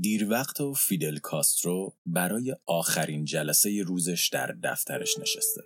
دیر 0.00 0.30
وقت 0.30 0.60
و 0.60 0.74
فیدل 0.74 1.18
کاسترو 1.18 1.94
برای 2.06 2.56
آخرین 2.66 3.24
جلسه 3.24 3.82
روزش 3.82 4.28
در 4.32 4.54
دفترش 4.62 5.18
نشسته. 5.18 5.62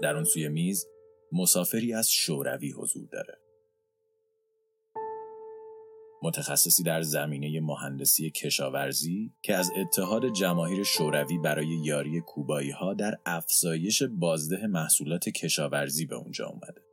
در 0.00 0.14
اون 0.14 0.24
سوی 0.24 0.48
میز 0.48 0.86
مسافری 1.32 1.94
از 1.94 2.10
شوروی 2.10 2.72
حضور 2.72 3.08
داره. 3.12 3.38
متخصصی 6.22 6.82
در 6.82 7.02
زمینه 7.02 7.60
مهندسی 7.60 8.30
کشاورزی 8.30 9.32
که 9.42 9.54
از 9.54 9.70
اتحاد 9.76 10.32
جماهیر 10.32 10.82
شوروی 10.82 11.38
برای 11.38 11.66
یاری 11.66 12.20
کوبایی 12.20 12.70
ها 12.70 12.94
در 12.94 13.18
افزایش 13.26 14.02
بازده 14.02 14.66
محصولات 14.66 15.28
کشاورزی 15.28 16.06
به 16.06 16.14
اونجا 16.14 16.46
اومده. 16.46 16.89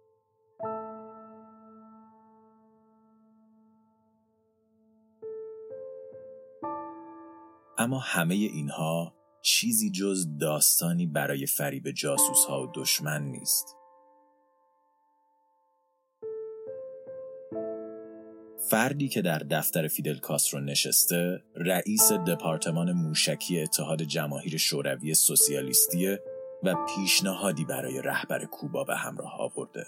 اما 7.87 7.99
همه 7.99 8.35
اینها 8.35 9.13
چیزی 9.41 9.91
جز 9.91 10.37
داستانی 10.37 11.05
برای 11.05 11.45
فریب 11.45 11.91
جاسوس 11.91 12.45
ها 12.45 12.63
و 12.63 12.71
دشمن 12.75 13.23
نیست. 13.23 13.75
فردی 18.69 19.09
که 19.09 19.21
در 19.21 19.39
دفتر 19.39 19.87
فیدل 19.87 20.17
کاسترو 20.17 20.59
نشسته 20.59 21.43
رئیس 21.55 22.11
دپارتمان 22.11 22.91
موشکی 22.91 23.61
اتحاد 23.61 24.01
جماهیر 24.01 24.57
شوروی 24.57 25.13
سوسیالیستیه 25.13 26.23
و 26.63 26.75
پیشنهادی 26.95 27.65
برای 27.65 28.01
رهبر 28.01 28.45
کوبا 28.45 28.83
به 28.83 28.95
همراه 28.95 29.41
آورده. 29.41 29.85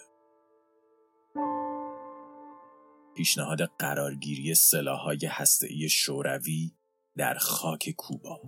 پیشنهاد 3.15 3.61
قرارگیری 3.79 4.55
سلاح‌های 4.55 5.25
هسته‌ای 5.25 5.89
شوروی 5.89 6.71
در 7.17 7.33
خاک 7.33 7.89
کوبا. 7.97 8.41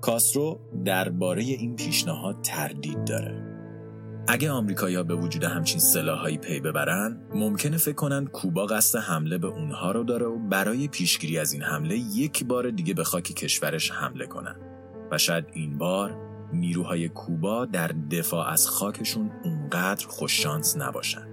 کاسترو 0.00 0.60
درباره 0.84 1.42
این 1.42 1.76
پیشنهاد 1.76 2.40
تردید 2.42 3.04
داره. 3.04 3.52
اگه 4.28 4.50
آمریکایی‌ها 4.50 5.02
به 5.02 5.14
وجود 5.14 5.44
همچین 5.44 5.80
سلاحهایی 5.80 6.38
پی 6.38 6.60
ببرن 6.60 7.20
ممکنه 7.34 7.76
فکر 7.76 7.94
کنن 7.94 8.26
کوبا 8.26 8.66
قصد 8.66 8.98
حمله 8.98 9.38
به 9.38 9.46
اونها 9.46 9.92
رو 9.92 10.04
داره 10.04 10.26
و 10.26 10.38
برای 10.48 10.88
پیشگیری 10.88 11.38
از 11.38 11.52
این 11.52 11.62
حمله 11.62 11.96
یک 11.96 12.44
بار 12.44 12.70
دیگه 12.70 12.94
به 12.94 13.04
خاک 13.04 13.24
کشورش 13.24 13.90
حمله 13.90 14.26
کنن 14.26 14.56
و 15.10 15.18
شاید 15.18 15.44
این 15.52 15.78
بار 15.78 16.16
نیروهای 16.52 17.08
کوبا 17.08 17.66
در 17.66 17.88
دفاع 18.10 18.48
از 18.48 18.68
خاکشون 18.68 19.30
اونقدر 19.44 20.06
خوششانس 20.06 20.76
نباشن 20.76 21.31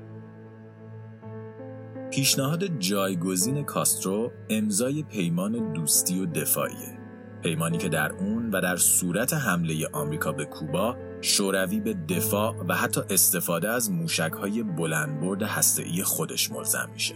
پیشنهاد 2.12 2.80
جایگزین 2.80 3.64
کاسترو 3.64 4.32
امضای 4.50 5.04
پیمان 5.04 5.74
دوستی 5.74 6.20
و 6.20 6.26
دفاعیه 6.26 7.00
پیمانی 7.44 7.78
که 7.78 7.90
در 7.90 8.12
اون 8.12 8.50
و 8.52 8.62
در 8.62 8.78
صورت 8.78 9.34
حمله 9.34 9.88
آمریکا 9.94 10.32
به 10.32 10.46
کوبا 10.46 10.98
شوروی 11.22 11.80
به 11.80 11.94
دفاع 11.94 12.56
و 12.68 12.76
حتی 12.76 13.02
استفاده 13.10 13.70
از 13.70 13.92
موشکهای 13.92 14.64
بلندبرد 14.64 15.44
هسته‌ای 15.44 16.04
خودش 16.04 16.52
ملزم 16.52 16.90
میشه. 16.94 17.16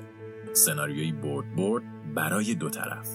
سناریوی 0.53 1.11
برد 1.11 1.55
برد 1.55 1.83
برای 2.15 2.55
دو 2.55 2.69
طرف. 2.69 3.07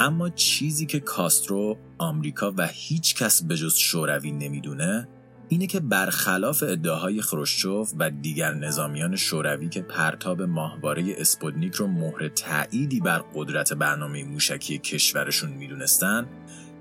اما 0.00 0.28
چیزی 0.28 0.86
که 0.86 1.00
کاسترو، 1.00 1.78
آمریکا 1.98 2.52
و 2.56 2.66
هیچ 2.66 3.14
کس 3.14 3.42
به 3.42 3.56
جز 3.56 3.74
شوروی 3.74 4.32
نمی‌دونه 4.32 5.08
اینه 5.52 5.66
که 5.66 5.80
برخلاف 5.80 6.62
ادعاهای 6.62 7.22
خروشچوف 7.22 7.92
و 7.98 8.10
دیگر 8.10 8.54
نظامیان 8.54 9.16
شوروی 9.16 9.68
که 9.68 9.82
پرتاب 9.82 10.42
ماهواره 10.42 11.14
اسپودنیک 11.18 11.74
رو 11.74 11.86
مهر 11.86 12.28
تعییدی 12.28 13.00
بر 13.00 13.24
قدرت 13.34 13.72
برنامه 13.72 14.24
موشکی 14.24 14.78
کشورشون 14.78 15.50
می‌دونستن 15.50 16.26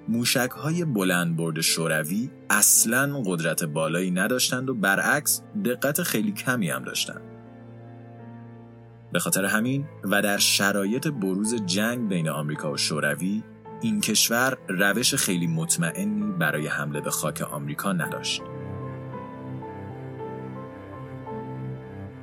موشک 0.08 0.50
های 0.52 0.86
بلند 0.86 1.38
برد 1.38 1.62
شوروی 1.62 2.30
اصلا 2.50 3.22
قدرت 3.26 3.64
بالایی 3.64 4.12
نداشتند 4.12 4.70
و 4.70 4.74
برعکس 4.74 5.42
دقت 5.66 6.04
خیلی 6.04 6.32
کمی 6.32 6.70
هم 6.70 6.84
داشتند. 6.84 7.22
به 9.12 9.20
خاطر 9.20 9.46
همین 9.46 9.86
و 10.04 10.22
در 10.22 10.38
شرایط 10.38 11.08
بروز 11.08 11.56
جنگ 11.66 12.10
بین 12.10 12.30
آمریکا 12.30 12.72
و 12.72 12.78
شوروی 12.78 13.44
این 13.82 14.02
کشور 14.02 14.58
روش 14.68 15.16
خیلی 15.16 15.48
مطمئنی 15.48 16.32
برای 16.40 16.68
حمله 16.68 17.02
به 17.02 17.12
خاک 17.12 17.42
آمریکا 17.42 17.94
نداشت. 17.94 18.42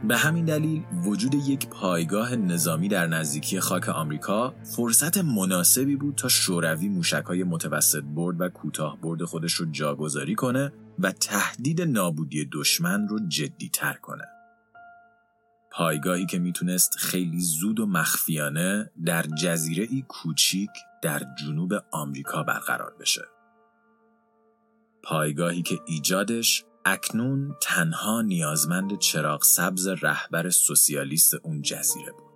به 0.08 0.16
همین 0.16 0.44
دلیل 0.44 0.82
وجود 1.04 1.34
یک 1.34 1.68
پایگاه 1.68 2.36
نظامی 2.36 2.88
در 2.88 3.06
نزدیکی 3.06 3.60
خاک 3.60 3.88
آمریکا 3.88 4.54
فرصت 4.76 5.18
مناسبی 5.18 5.96
بود 5.96 6.14
تا 6.14 6.28
شوروی 6.28 6.88
موشکهای 6.88 7.44
متوسط 7.44 8.02
برد 8.02 8.40
و 8.40 8.48
کوتاه 8.48 9.00
برد 9.00 9.24
خودش 9.24 9.52
رو 9.52 9.66
جاگذاری 9.70 10.34
کنه 10.34 10.72
و 10.98 11.12
تهدید 11.12 11.82
نابودی 11.82 12.48
دشمن 12.52 13.08
رو 13.08 13.28
جدیتر 13.28 13.92
کنه. 13.92 14.24
پایگاهی 15.70 16.26
که 16.26 16.38
می‌تونست 16.38 16.96
خیلی 16.98 17.40
زود 17.40 17.80
و 17.80 17.86
مخفیانه 17.86 18.90
در 19.04 19.22
جزیره 19.22 19.86
ای 19.90 20.04
کوچیک 20.08 20.70
در 21.02 21.22
جنوب 21.38 21.72
آمریکا 21.92 22.42
برقرار 22.42 22.94
بشه. 23.00 23.22
پایگاهی 25.02 25.62
که 25.62 25.78
ایجادش 25.86 26.64
اکنون 26.88 27.56
تنها 27.62 28.22
نیازمند 28.22 28.98
چراغ 28.98 29.42
سبز 29.42 29.86
رهبر 29.86 30.50
سوسیالیست 30.50 31.34
اون 31.34 31.62
جزیره 31.62 32.12
بود. 32.12 32.26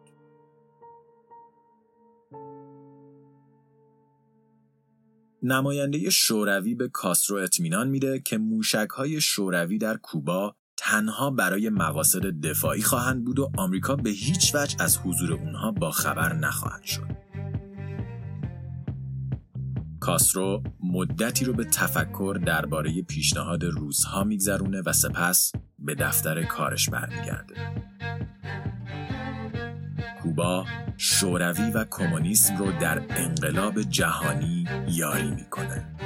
نماینده 5.42 6.10
شوروی 6.10 6.74
به 6.74 6.88
کاسترو 6.88 7.36
اطمینان 7.36 7.88
میده 7.88 8.20
که 8.20 8.38
موشکهای 8.38 9.20
شوروی 9.20 9.78
در 9.78 9.96
کوبا 9.96 10.54
تنها 10.76 11.30
برای 11.30 11.68
مقاصد 11.68 12.26
دفاعی 12.26 12.82
خواهند 12.82 13.24
بود 13.24 13.38
و 13.38 13.50
آمریکا 13.58 13.96
به 13.96 14.10
هیچ 14.10 14.54
وجه 14.54 14.76
از 14.80 14.98
حضور 14.98 15.32
اونها 15.32 15.70
با 15.72 15.90
خبر 15.90 16.32
نخواهد 16.32 16.84
شد. 16.84 17.16
کاسترو 20.00 20.62
مدتی 20.82 21.44
رو 21.44 21.52
به 21.52 21.64
تفکر 21.64 22.40
درباره 22.46 23.02
پیشنهاد 23.02 23.64
روزها 23.64 24.24
میگذرونه 24.24 24.82
و 24.86 24.92
سپس 24.92 25.52
به 25.78 25.94
دفتر 25.94 26.42
کارش 26.42 26.88
برمیگرده. 26.90 27.54
کوبا 30.22 30.66
شوروی 30.96 31.70
و 31.70 31.84
کمونیسم 31.90 32.56
رو 32.56 32.72
در 32.72 33.02
انقلاب 33.10 33.82
جهانی 33.82 34.64
یاری 34.88 35.30
می‌کنه. 35.30 35.96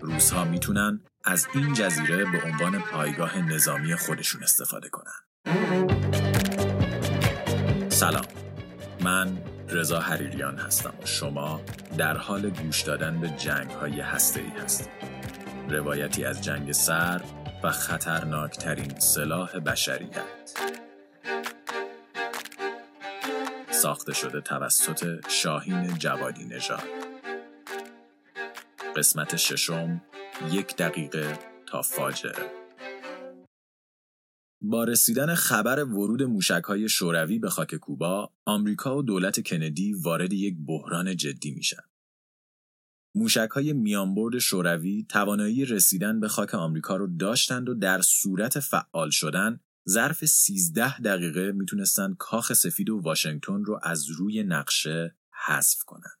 روزها 0.00 0.44
می‌تونن 0.44 1.00
از 1.24 1.46
این 1.54 1.74
جزیره 1.74 2.24
به 2.24 2.42
عنوان 2.44 2.78
پایگاه 2.78 3.38
نظامی 3.38 3.96
خودشون 3.96 4.42
استفاده 4.42 4.88
کنن. 4.88 5.24
سلام 7.88 8.24
من 9.04 9.38
رضا 9.74 10.00
حریریان 10.00 10.58
هستم 10.58 10.94
و 11.02 11.06
شما 11.06 11.60
در 11.98 12.16
حال 12.16 12.50
گوش 12.50 12.82
دادن 12.82 13.20
به 13.20 13.28
جنگ 13.28 13.70
های 13.70 14.00
هسته 14.00 14.40
ای 14.40 14.62
هستید. 14.64 14.88
روایتی 15.68 16.24
از 16.24 16.44
جنگ 16.44 16.72
سر 16.72 17.20
و 17.62 17.70
خطرناکترین 17.70 18.98
سلاح 18.98 19.58
بشریت. 19.58 20.60
ساخته 23.70 24.14
شده 24.14 24.40
توسط 24.40 25.28
شاهین 25.28 25.98
جوادی 25.98 26.44
نژاد. 26.44 26.82
قسمت 28.96 29.36
ششم 29.36 30.02
یک 30.50 30.76
دقیقه 30.76 31.38
تا 31.66 31.82
فاجعه 31.82 32.63
با 34.60 34.84
رسیدن 34.84 35.34
خبر 35.34 35.84
ورود 35.84 36.22
موشکهای 36.22 36.88
شوروی 36.88 37.38
به 37.38 37.50
خاک 37.50 37.74
کوبا، 37.74 38.32
آمریکا 38.44 38.98
و 38.98 39.02
دولت 39.02 39.40
کندی 39.40 39.92
وارد 39.92 40.32
یک 40.32 40.56
بحران 40.66 41.16
جدی 41.16 41.50
میشن. 41.50 41.82
موشکهای 43.14 43.72
میانبرد 43.72 44.38
شوروی 44.38 45.06
توانایی 45.08 45.64
رسیدن 45.64 46.20
به 46.20 46.28
خاک 46.28 46.54
آمریکا 46.54 46.96
رو 46.96 47.06
داشتند 47.16 47.68
و 47.68 47.74
در 47.74 48.00
صورت 48.02 48.60
فعال 48.60 49.10
شدن 49.10 49.60
ظرف 49.88 50.24
13 50.24 50.98
دقیقه 50.98 51.52
می‌تونستند 51.52 52.16
کاخ 52.18 52.52
سفید 52.52 52.90
و 52.90 53.00
واشنگتن 53.00 53.64
رو 53.64 53.80
از 53.82 54.10
روی 54.10 54.42
نقشه 54.42 55.16
حذف 55.46 55.82
کنند. 55.86 56.18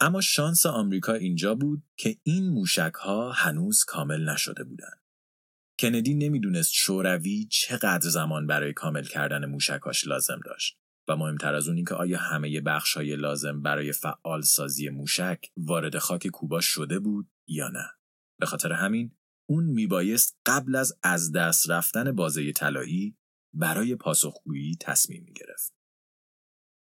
اما 0.00 0.20
شانس 0.20 0.66
آمریکا 0.66 1.12
اینجا 1.12 1.54
بود 1.54 1.82
که 1.96 2.16
این 2.22 2.48
موشک 2.48 2.92
ها 2.94 3.32
هنوز 3.32 3.84
کامل 3.84 4.28
نشده 4.28 4.64
بودند. 4.64 4.97
کندی 5.80 6.14
نمی‌دونست 6.14 6.72
شوروی 6.72 7.48
چقدر 7.50 8.08
زمان 8.08 8.46
برای 8.46 8.72
کامل 8.72 9.04
کردن 9.04 9.46
موشکاش 9.46 10.06
لازم 10.06 10.40
داشت. 10.44 10.78
و 11.08 11.16
مهمتر 11.16 11.54
از 11.54 11.68
اون 11.68 11.84
که 11.84 11.94
آیا 11.94 12.18
همه 12.18 12.60
بخش 12.60 12.96
های 12.96 13.16
لازم 13.16 13.62
برای 13.62 13.92
فعال 13.92 14.42
سازی 14.42 14.88
موشک 14.88 15.50
وارد 15.56 15.98
خاک 15.98 16.26
کوبا 16.26 16.60
شده 16.60 16.98
بود 16.98 17.30
یا 17.46 17.68
نه. 17.68 17.90
به 18.40 18.46
خاطر 18.46 18.72
همین 18.72 19.16
اون 19.48 19.64
میبایست 19.64 20.38
قبل 20.46 20.76
از 20.76 20.98
از 21.02 21.32
دست 21.32 21.70
رفتن 21.70 22.12
بازه 22.12 22.52
طلایی 22.52 23.16
برای 23.54 23.94
پاسخگویی 23.94 24.76
تصمیم 24.80 25.24
می‌گرفت. 25.24 25.74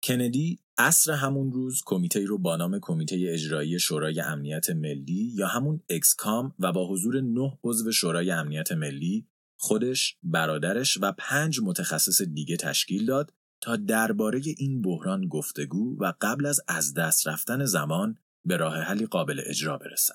کندی 0.04 0.60
اصر 0.82 1.12
همون 1.12 1.52
روز 1.52 1.82
کمیته 1.86 2.24
رو 2.24 2.38
با 2.38 2.56
نام 2.56 2.78
کمیته 2.82 3.26
اجرایی 3.28 3.78
شورای 3.78 4.20
امنیت 4.20 4.70
ملی 4.70 5.32
یا 5.34 5.46
همون 5.46 5.80
اکسکام 5.88 6.54
و 6.58 6.72
با 6.72 6.88
حضور 6.88 7.20
نه 7.20 7.58
عضو 7.64 7.92
شورای 7.92 8.30
امنیت 8.30 8.72
ملی 8.72 9.26
خودش، 9.56 10.16
برادرش 10.22 10.98
و 11.00 11.12
پنج 11.18 11.60
متخصص 11.62 12.22
دیگه 12.22 12.56
تشکیل 12.56 13.06
داد 13.06 13.32
تا 13.60 13.76
درباره 13.76 14.40
این 14.58 14.82
بحران 14.82 15.28
گفتگو 15.28 15.96
و 16.00 16.12
قبل 16.20 16.46
از 16.46 16.60
از 16.68 16.94
دست 16.94 17.28
رفتن 17.28 17.64
زمان 17.64 18.18
به 18.44 18.56
راه 18.56 18.76
حلی 18.76 19.06
قابل 19.06 19.40
اجرا 19.46 19.78
برسن. 19.78 20.14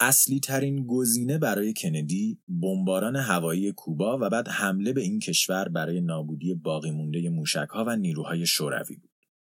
اصلی 0.00 0.40
ترین 0.40 0.86
گزینه 0.86 1.38
برای 1.38 1.74
کندی 1.74 2.40
بمباران 2.48 3.16
هوایی 3.16 3.72
کوبا 3.72 4.18
و 4.20 4.30
بعد 4.30 4.48
حمله 4.48 4.92
به 4.92 5.00
این 5.00 5.18
کشور 5.18 5.68
برای 5.68 6.00
نابودی 6.00 6.54
باقی 6.54 6.90
مونده 6.90 7.30
موشکها 7.30 7.84
و 7.84 7.96
نیروهای 7.96 8.46
شوروی 8.46 8.96
بود. 8.96 9.07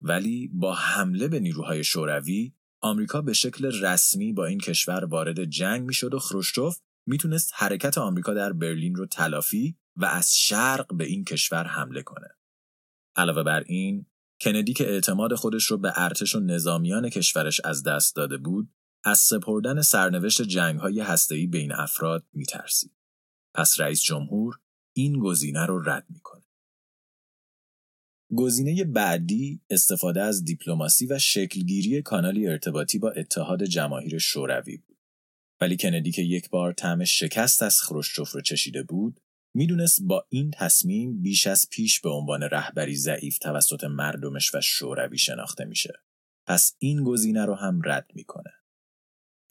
ولی 0.02 0.48
با 0.54 0.74
حمله 0.74 1.28
به 1.28 1.40
نیروهای 1.40 1.84
شوروی 1.84 2.54
آمریکا 2.82 3.22
به 3.22 3.34
شکل 3.34 3.66
رسمی 3.84 4.34
با 4.34 4.46
این 4.46 4.60
کشور 4.60 5.06
وارد 5.06 5.46
جنگ 5.46 5.88
می‌شد 5.88 6.14
و 6.14 6.20
خروشچوف 6.20 6.80
می‌تونست 7.06 7.52
حرکت 7.56 7.98
آمریکا 7.98 8.34
در 8.34 8.54
برلین 8.54 8.96
رو 8.96 9.06
تلافی 9.06 9.78
و 9.96 10.06
از 10.06 10.38
شرق 10.38 10.96
به 10.96 11.06
این 11.06 11.24
کشور 11.24 11.64
حمله 11.64 12.04
کنه. 12.04 12.28
علاوه 13.16 13.44
بر 13.44 13.64
این، 13.68 14.06
کندی 14.42 14.74
که 14.74 14.90
اعتماد 14.90 15.36
خودش 15.36 15.66
رو 15.66 15.78
به 15.78 15.92
ارتش 15.96 16.36
و 16.36 16.40
نظامیان 16.40 17.10
کشورش 17.10 17.62
از 17.64 17.84
دست 17.84 18.16
داده 18.16 18.38
بود، 18.38 18.70
از 19.04 19.20
سپردن 19.20 19.82
سرنوشت 19.82 20.42
جنگ 20.42 20.80
های 20.80 21.00
هسته‌ای 21.00 21.48
بین 21.48 21.72
افراد 21.72 22.28
میترسید. 22.34 22.92
پس 23.54 23.80
رئیس 23.80 24.02
جمهور 24.02 24.60
این 24.96 25.20
گزینه 25.20 25.66
رو 25.66 25.90
رد 25.90 26.06
می‌کنه. 26.10 26.39
گزینه 28.36 28.84
بعدی 28.84 29.62
استفاده 29.70 30.22
از 30.22 30.44
دیپلماسی 30.44 31.06
و 31.06 31.20
شکلگیری 31.20 32.02
کانالی 32.02 32.48
ارتباطی 32.48 33.00
با 33.00 33.12
اتحاد 33.12 33.64
جماهیر 33.64 34.18
شوروی 34.18 34.78
بود. 34.78 34.98
ولی 35.62 35.78
کندی 35.78 36.12
که 36.12 36.22
یک 36.22 36.50
بار 36.50 36.74
طعم 36.74 37.04
شکست 37.04 37.64
از 37.64 37.82
خروشچوف 37.82 38.32
رو 38.32 38.42
چشیده 38.42 38.84
بود، 38.84 39.20
می‌دونست 39.56 40.02
با 40.02 40.26
این 40.30 40.52
تصمیم 40.52 41.22
بیش 41.22 41.48
از 41.48 41.66
پیش 41.72 42.00
به 42.02 42.10
عنوان 42.10 42.44
رهبری 42.44 42.96
ضعیف 42.96 43.38
توسط 43.38 43.84
مردمش 43.84 44.56
و 44.56 44.62
شوروی 44.62 45.18
شناخته 45.18 45.66
میشه. 45.66 45.94
پس 46.48 46.76
این 46.80 47.04
گزینه 47.04 47.46
رو 47.46 47.56
هم 47.56 47.82
رد 47.86 48.12
می‌کنه. 48.14 48.52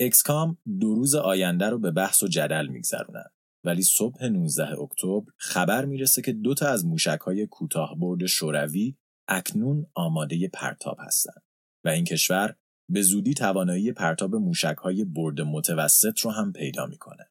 اکسکام 0.00 0.58
دو 0.80 0.94
روز 0.94 1.14
آینده 1.14 1.66
رو 1.66 1.78
به 1.78 1.90
بحث 1.90 2.22
و 2.22 2.28
جدل 2.28 2.66
میگذرونن 2.66 3.30
ولی 3.64 3.82
صبح 3.82 4.24
19 4.24 4.80
اکتبر 4.80 5.32
خبر 5.36 5.84
می‌رسه 5.84 6.22
که 6.22 6.32
دو 6.32 6.54
تا 6.54 6.68
از 6.68 6.84
موشک‌های 6.86 7.46
کوتاه 7.46 7.98
برد 7.98 8.26
شوروی 8.26 8.96
اکنون 9.28 9.86
آماده 9.94 10.48
پرتاب 10.48 10.96
هستند 11.00 11.42
و 11.84 11.88
این 11.88 12.04
کشور 12.04 12.56
به 12.88 13.02
زودی 13.02 13.34
توانایی 13.34 13.92
پرتاب 13.92 14.34
موشک‌های 14.34 15.04
برد 15.04 15.40
متوسط 15.40 16.18
رو 16.20 16.30
هم 16.30 16.52
پیدا 16.52 16.86
می‌کنه. 16.86 17.30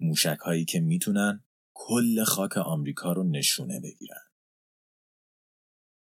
موشک‌هایی 0.00 0.64
که 0.64 0.80
می‌تونن 0.80 1.44
کل 1.74 2.24
خاک 2.24 2.56
آمریکا 2.56 3.12
رو 3.12 3.24
نشونه 3.24 3.80
بگیرن. 3.80 4.22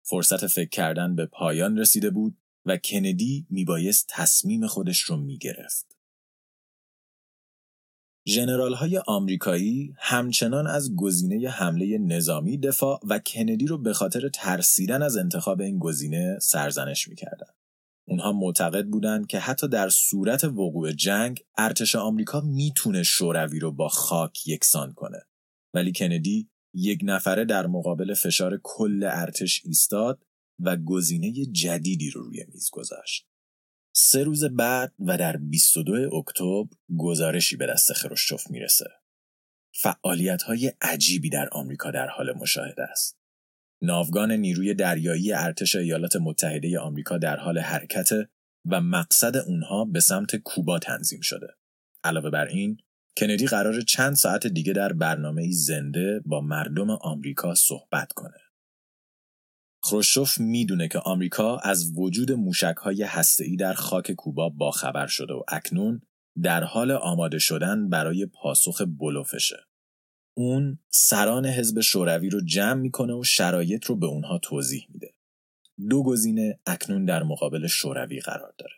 فرصت 0.05 0.47
فکر 0.47 0.69
کردن 0.69 1.15
به 1.15 1.25
پایان 1.25 1.77
رسیده 1.77 2.09
بود 2.09 2.37
و 2.65 2.77
کندی 2.77 3.47
میبایست 3.49 4.05
تصمیم 4.09 4.67
خودش 4.67 4.99
رو 4.99 5.17
می‌گرفت. 5.17 5.98
جنرال 8.29 8.73
های 8.73 8.97
آمریکایی 8.97 9.93
همچنان 9.97 10.67
از 10.67 10.95
گزینه 10.95 11.49
حمله 11.49 11.97
نظامی 11.97 12.57
دفاع 12.57 12.99
و 13.09 13.19
کندی 13.19 13.67
رو 13.67 13.77
به 13.77 13.93
خاطر 13.93 14.29
ترسیدن 14.29 15.01
از 15.01 15.17
انتخاب 15.17 15.61
این 15.61 15.79
گزینه 15.79 16.37
سرزنش 16.41 17.07
می‌کردند. 17.07 17.55
اونها 18.07 18.31
معتقد 18.31 18.85
بودند 18.85 19.27
که 19.27 19.39
حتی 19.39 19.67
در 19.67 19.89
صورت 19.89 20.43
وقوع 20.43 20.91
جنگ 20.91 21.43
ارتش 21.57 21.95
آمریکا 21.95 22.41
می‌تونه 22.41 23.03
شوروی 23.03 23.59
رو 23.59 23.71
با 23.71 23.87
خاک 23.87 24.47
یکسان 24.47 24.93
کنه. 24.93 25.19
ولی 25.73 25.91
کندی 25.91 26.49
یک 26.73 26.99
نفره 27.03 27.45
در 27.45 27.67
مقابل 27.67 28.13
فشار 28.13 28.59
کل 28.63 29.09
ارتش 29.11 29.61
ایستاد 29.65 30.23
و 30.59 30.77
گزینه 30.77 31.45
جدیدی 31.45 32.09
رو 32.09 32.21
روی 32.23 32.45
میز 32.53 32.69
گذاشت. 32.71 33.28
سه 34.01 34.23
روز 34.23 34.43
بعد 34.43 34.93
و 34.99 35.17
در 35.17 35.37
22 35.37 36.15
اکتبر 36.15 36.65
گزارشی 36.97 37.55
به 37.55 37.67
دست 37.67 37.93
خروشچوف 37.93 38.51
می‌رسه. 38.51 38.85
فعالیت 39.73 40.41
های 40.41 40.71
عجیبی 40.81 41.29
در 41.29 41.49
آمریکا 41.51 41.91
در 41.91 42.07
حال 42.07 42.33
مشاهده 42.37 42.83
است. 42.83 43.19
ناوگان 43.81 44.31
نیروی 44.31 44.73
دریایی 44.73 45.33
ارتش 45.33 45.75
ایالات 45.75 46.15
متحده 46.15 46.79
آمریکا 46.79 47.17
در 47.17 47.37
حال 47.37 47.59
حرکت 47.59 48.09
و 48.65 48.81
مقصد 48.81 49.37
اونها 49.37 49.85
به 49.85 49.99
سمت 49.99 50.35
کوبا 50.35 50.79
تنظیم 50.79 51.21
شده. 51.21 51.47
علاوه 52.03 52.29
بر 52.29 52.45
این، 52.45 52.77
کندی 53.17 53.47
قرار 53.47 53.81
چند 53.81 54.15
ساعت 54.15 54.47
دیگه 54.47 54.73
در 54.73 54.93
برنامه 54.93 55.51
زنده 55.51 56.21
با 56.25 56.41
مردم 56.41 56.89
آمریکا 56.89 57.55
صحبت 57.55 58.11
کنه. 58.11 58.48
خروشوف 59.81 60.39
می‌دونه 60.39 60.87
که 60.87 60.99
آمریکا 60.99 61.57
از 61.57 61.93
وجود 61.97 62.31
موشکهای 62.31 63.03
هسته‌ای 63.03 63.55
در 63.55 63.73
خاک 63.73 64.11
کوبا 64.11 64.49
باخبر 64.49 65.07
شده 65.07 65.33
و 65.33 65.43
اکنون 65.47 66.01
در 66.41 66.63
حال 66.63 66.91
آماده 66.91 67.39
شدن 67.39 67.89
برای 67.89 68.25
پاسخ 68.25 68.81
بلوفشه. 68.81 69.57
اون 70.37 70.79
سران 70.89 71.45
حزب 71.45 71.81
شوروی 71.81 72.29
رو 72.29 72.41
جمع 72.41 72.81
می‌کنه 72.81 73.13
و 73.13 73.23
شرایط 73.23 73.85
رو 73.85 73.95
به 73.95 74.05
اونها 74.05 74.37
توضیح 74.37 74.85
میده. 74.89 75.13
دو 75.89 76.03
گزینه 76.03 76.59
اکنون 76.65 77.05
در 77.05 77.23
مقابل 77.23 77.67
شوروی 77.67 78.19
قرار 78.19 78.53
داره. 78.57 78.75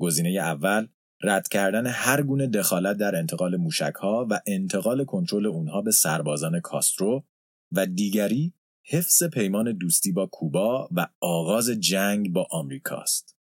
گزینه 0.00 0.28
اول 0.28 0.86
رد 1.22 1.48
کردن 1.48 1.86
هر 1.86 2.22
گونه 2.22 2.46
دخالت 2.46 2.96
در 2.96 3.16
انتقال 3.16 3.56
موشکها 3.56 4.26
و 4.30 4.40
انتقال 4.46 5.04
کنترل 5.04 5.46
اونها 5.46 5.82
به 5.82 5.90
سربازان 5.90 6.60
کاسترو 6.60 7.24
و 7.72 7.86
دیگری 7.86 8.52
حفظ 8.90 9.22
پیمان 9.24 9.72
دوستی 9.72 10.12
با 10.12 10.26
کوبا 10.26 10.88
و 10.92 11.08
آغاز 11.20 11.70
جنگ 11.70 12.32
با 12.32 12.46
آمریکاست. 12.50 13.36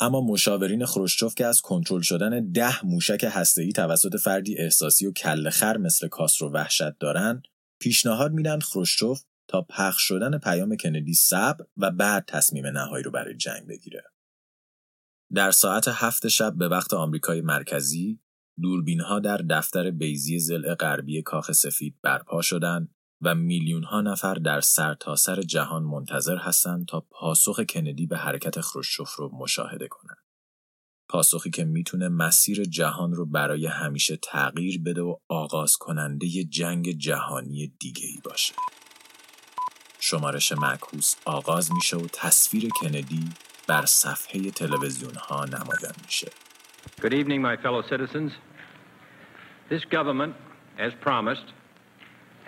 اما 0.00 0.20
مشاورین 0.20 0.86
خروشچوف 0.86 1.34
که 1.34 1.46
از 1.46 1.60
کنترل 1.60 2.00
شدن 2.00 2.52
ده 2.52 2.86
موشک 2.86 3.26
هسته‌ای 3.28 3.72
توسط 3.72 4.16
فردی 4.16 4.58
احساسی 4.58 5.06
و 5.06 5.12
کلخر 5.12 5.76
مثل 5.76 6.08
کاسترو 6.08 6.50
وحشت 6.50 6.98
دارن، 6.98 7.42
پیشنهاد 7.80 8.32
میدن 8.32 8.58
خروشچوف 8.58 9.22
تا 9.48 9.62
پخش 9.62 10.02
شدن 10.02 10.38
پیام 10.38 10.76
کندی 10.76 11.14
صبر 11.14 11.64
و 11.76 11.90
بعد 11.90 12.24
تصمیم 12.26 12.66
نهایی 12.66 13.04
رو 13.04 13.10
برای 13.10 13.36
جنگ 13.36 13.66
بگیره. 13.66 14.02
در 15.34 15.50
ساعت 15.50 15.88
هفت 15.88 16.28
شب 16.28 16.54
به 16.54 16.68
وقت 16.68 16.94
آمریکای 16.94 17.40
مرکزی، 17.40 18.20
دوربین 18.62 19.00
ها 19.00 19.20
در 19.20 19.36
دفتر 19.36 19.90
بیزی 19.90 20.38
زل 20.38 20.74
غربی 20.74 21.22
کاخ 21.22 21.52
سفید 21.52 21.98
برپا 22.02 22.42
شدند 22.42 22.94
و 23.22 23.34
میلیون 23.34 23.84
ها 23.84 24.00
نفر 24.00 24.34
در 24.34 24.60
سرتاسر 24.60 25.34
سر 25.34 25.42
جهان 25.42 25.82
منتظر 25.82 26.36
هستند 26.36 26.86
تا 26.86 27.00
پاسخ 27.00 27.60
کندی 27.60 28.06
به 28.06 28.16
حرکت 28.16 28.60
خروشچوف 28.60 29.14
رو 29.14 29.30
مشاهده 29.32 29.88
کنند. 29.88 30.18
پاسخی 31.08 31.50
که 31.50 31.64
می‌تونه 31.64 32.08
مسیر 32.08 32.64
جهان 32.64 33.12
رو 33.12 33.26
برای 33.26 33.66
همیشه 33.66 34.16
تغییر 34.16 34.82
بده 34.82 35.02
و 35.02 35.16
آغاز 35.28 35.76
کننده 35.76 36.26
ی 36.26 36.44
جنگ 36.44 36.90
جهانی 36.90 37.72
دیگه 37.80 38.06
ای 38.06 38.20
باشه. 38.24 38.54
شمارش 40.00 40.52
معکوس 40.52 41.14
آغاز 41.24 41.72
میشه 41.72 41.96
و 41.96 42.06
تصویر 42.12 42.68
کندی 42.80 43.28
بر 43.66 43.86
صفحه 43.86 44.50
تلویزیون 44.50 45.14
ها 45.14 45.44
نمایان 45.44 45.94
میشه. 46.04 46.30
Good 47.00 47.12
evening 47.12 47.42
my 47.42 47.56
fellow 47.62 47.82
citizens. 47.90 48.32
This 49.70 49.84
government 49.84 50.34
as 50.78 50.92
promised 51.06 51.57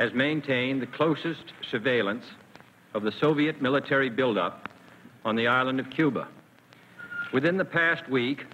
has 0.00 0.14
maintained 0.14 0.80
the 0.80 0.86
closest 0.86 1.52
surveillance 1.70 2.24
of 2.94 3.02
the 3.02 3.12
Soviet 3.12 3.60
military 3.60 4.08
buildup 4.08 4.70
on 5.26 5.36
the 5.36 5.46
island 5.46 5.78
of 5.78 5.90
Cuba. 5.90 6.26
Within 7.34 7.58
the 7.58 7.66
past 7.66 8.08
week, 8.08 8.46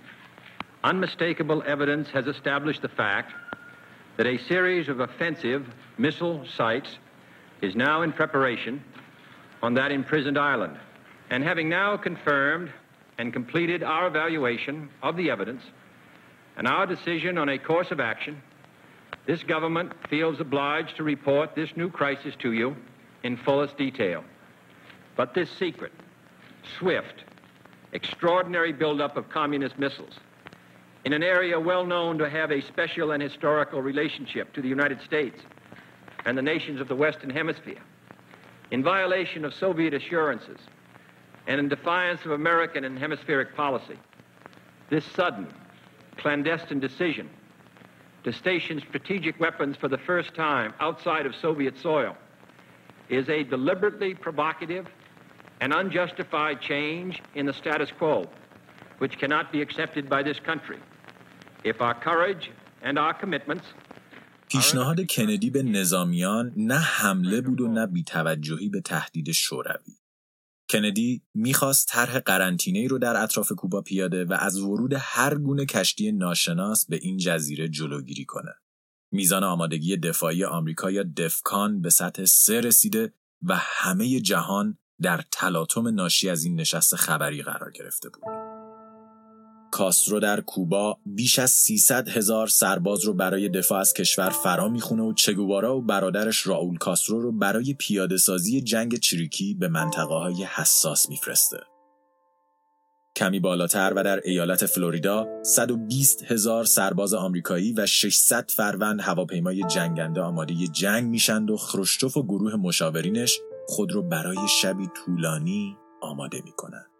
unmistakable 0.82 1.62
evidence 1.64 2.08
has 2.10 2.26
established 2.26 2.82
the 2.82 2.88
fact 2.88 3.32
that 4.16 4.26
a 4.26 4.38
series 4.48 4.88
of 4.88 4.98
offensive 4.98 5.64
missile 5.96 6.44
sites 6.56 6.98
is 7.62 7.76
now 7.76 8.02
in 8.02 8.12
preparation 8.12 8.82
on 9.62 9.74
that 9.74 9.92
imprisoned 9.92 10.36
island. 10.36 10.76
And 11.30 11.44
having 11.44 11.68
now 11.68 11.96
confirmed 11.96 12.72
and 13.18 13.32
completed 13.32 13.84
our 13.84 14.08
evaluation 14.08 14.88
of 15.00 15.16
the 15.16 15.30
evidence 15.30 15.62
and 16.56 16.66
our 16.66 16.86
decision 16.86 17.38
on 17.38 17.48
a 17.48 17.58
course 17.58 17.92
of 17.92 18.00
action, 18.00 18.42
this 19.26 19.42
government 19.42 19.92
feels 20.08 20.40
obliged 20.40 20.96
to 20.96 21.02
report 21.02 21.54
this 21.54 21.76
new 21.76 21.90
crisis 21.90 22.34
to 22.38 22.52
you 22.52 22.76
in 23.24 23.36
fullest 23.36 23.76
detail. 23.76 24.24
But 25.16 25.34
this 25.34 25.50
secret, 25.50 25.92
swift, 26.78 27.24
extraordinary 27.92 28.72
buildup 28.72 29.16
of 29.16 29.28
communist 29.28 29.78
missiles 29.78 30.14
in 31.04 31.12
an 31.12 31.22
area 31.22 31.58
well 31.58 31.84
known 31.84 32.18
to 32.18 32.28
have 32.28 32.50
a 32.50 32.60
special 32.62 33.12
and 33.12 33.22
historical 33.22 33.82
relationship 33.82 34.52
to 34.52 34.62
the 34.62 34.68
United 34.68 35.00
States 35.02 35.40
and 36.24 36.36
the 36.36 36.42
nations 36.42 36.80
of 36.80 36.88
the 36.88 36.96
Western 36.96 37.30
Hemisphere, 37.30 37.80
in 38.70 38.82
violation 38.82 39.44
of 39.44 39.54
Soviet 39.54 39.94
assurances 39.94 40.58
and 41.46 41.60
in 41.60 41.68
defiance 41.68 42.24
of 42.24 42.32
American 42.32 42.84
and 42.84 42.98
hemispheric 42.98 43.54
policy, 43.54 43.96
this 44.90 45.04
sudden, 45.04 45.46
clandestine 46.16 46.80
decision 46.80 47.30
to 48.25 48.31
station 48.31 48.81
strategic 48.87 49.39
weapons 49.39 49.75
for 49.77 49.87
the 49.87 49.97
first 49.97 50.33
time 50.35 50.73
outside 50.79 51.25
of 51.25 51.33
Soviet 51.35 51.77
soil 51.77 52.15
is 53.09 53.27
a 53.29 53.43
deliberately 53.43 54.13
provocative 54.13 54.85
and 55.59 55.73
unjustified 55.73 56.61
change 56.61 57.21
in 57.35 57.45
the 57.45 57.53
status 57.53 57.91
quo, 57.97 58.25
which 58.99 59.17
cannot 59.19 59.51
be 59.51 59.61
accepted 59.61 60.09
by 60.09 60.23
this 60.23 60.39
country. 60.39 60.79
If 61.63 61.81
our 61.81 61.93
courage 61.93 62.51
and 62.81 62.97
our 62.97 63.13
commitments 63.13 63.65
پیشنهاد 64.51 65.01
کندی 65.01 65.49
به 65.49 65.63
نظامیان 65.63 66.53
نه 66.57 66.77
حمله 66.79 67.41
بود 67.41 67.61
و 67.61 67.67
نه 67.67 67.87
بیتوجهی 67.87 68.69
به 68.69 68.81
تهدید 68.81 69.31
شوروی. 69.31 69.95
کندی 70.70 71.22
می‌خواست 71.34 71.88
طرح 71.88 72.18
قرنطینه 72.18 72.88
رو 72.88 72.98
در 72.98 73.22
اطراف 73.22 73.52
کوبا 73.52 73.82
پیاده 73.82 74.24
و 74.24 74.36
از 74.40 74.60
ورود 74.60 74.92
هر 74.98 75.34
گونه 75.34 75.66
کشتی 75.66 76.12
ناشناس 76.12 76.86
به 76.86 76.96
این 76.96 77.16
جزیره 77.16 77.68
جلوگیری 77.68 78.24
کنه. 78.24 78.52
میزان 79.12 79.44
آمادگی 79.44 79.96
دفاعی 79.96 80.44
آمریکا 80.44 80.90
یا 80.90 81.04
دفکان 81.16 81.80
به 81.80 81.90
سطح 81.90 82.24
سه 82.24 82.60
رسیده 82.60 83.12
و 83.42 83.56
همه 83.56 84.20
جهان 84.20 84.78
در 85.02 85.24
تلاطم 85.30 85.88
ناشی 85.88 86.28
از 86.28 86.44
این 86.44 86.60
نشست 86.60 86.96
خبری 86.96 87.42
قرار 87.42 87.70
گرفته 87.70 88.08
بود. 88.08 88.45
کاسترو 89.70 90.20
در 90.20 90.40
کوبا 90.40 90.98
بیش 91.06 91.38
از 91.38 91.50
300 91.50 92.08
هزار 92.08 92.46
سرباز 92.46 93.04
رو 93.04 93.14
برای 93.14 93.48
دفاع 93.48 93.78
از 93.78 93.92
کشور 93.92 94.30
فرا 94.30 94.68
می‌خونه 94.68 95.02
و 95.02 95.12
چگوارا 95.12 95.76
و 95.76 95.82
برادرش 95.82 96.46
راول 96.46 96.76
کاسترو 96.76 97.20
رو 97.20 97.32
برای 97.32 97.74
پیاده 97.74 98.16
سازی 98.16 98.60
جنگ 98.60 98.98
چریکی 98.98 99.54
به 99.54 99.68
منطقه 99.68 100.14
های 100.14 100.44
حساس 100.44 101.08
میفرسته. 101.08 101.58
کمی 103.16 103.40
بالاتر 103.40 103.92
و 103.96 104.02
در 104.02 104.20
ایالت 104.24 104.66
فلوریدا 104.66 105.26
120 105.42 106.24
هزار 106.24 106.64
سرباز 106.64 107.14
آمریکایی 107.14 107.72
و 107.72 107.86
600 107.86 108.50
فروند 108.50 109.00
هواپیمای 109.00 109.64
جنگنده 109.64 110.20
آماده 110.20 110.54
جنگ 110.54 111.10
میشند 111.10 111.50
و 111.50 111.56
خروشچوف 111.56 112.16
و 112.16 112.22
گروه 112.22 112.56
مشاورینش 112.56 113.38
خود 113.68 113.92
رو 113.92 114.02
برای 114.02 114.48
شبی 114.48 114.88
طولانی 114.96 115.76
آماده 116.02 116.42
می‌کنند. 116.44 116.95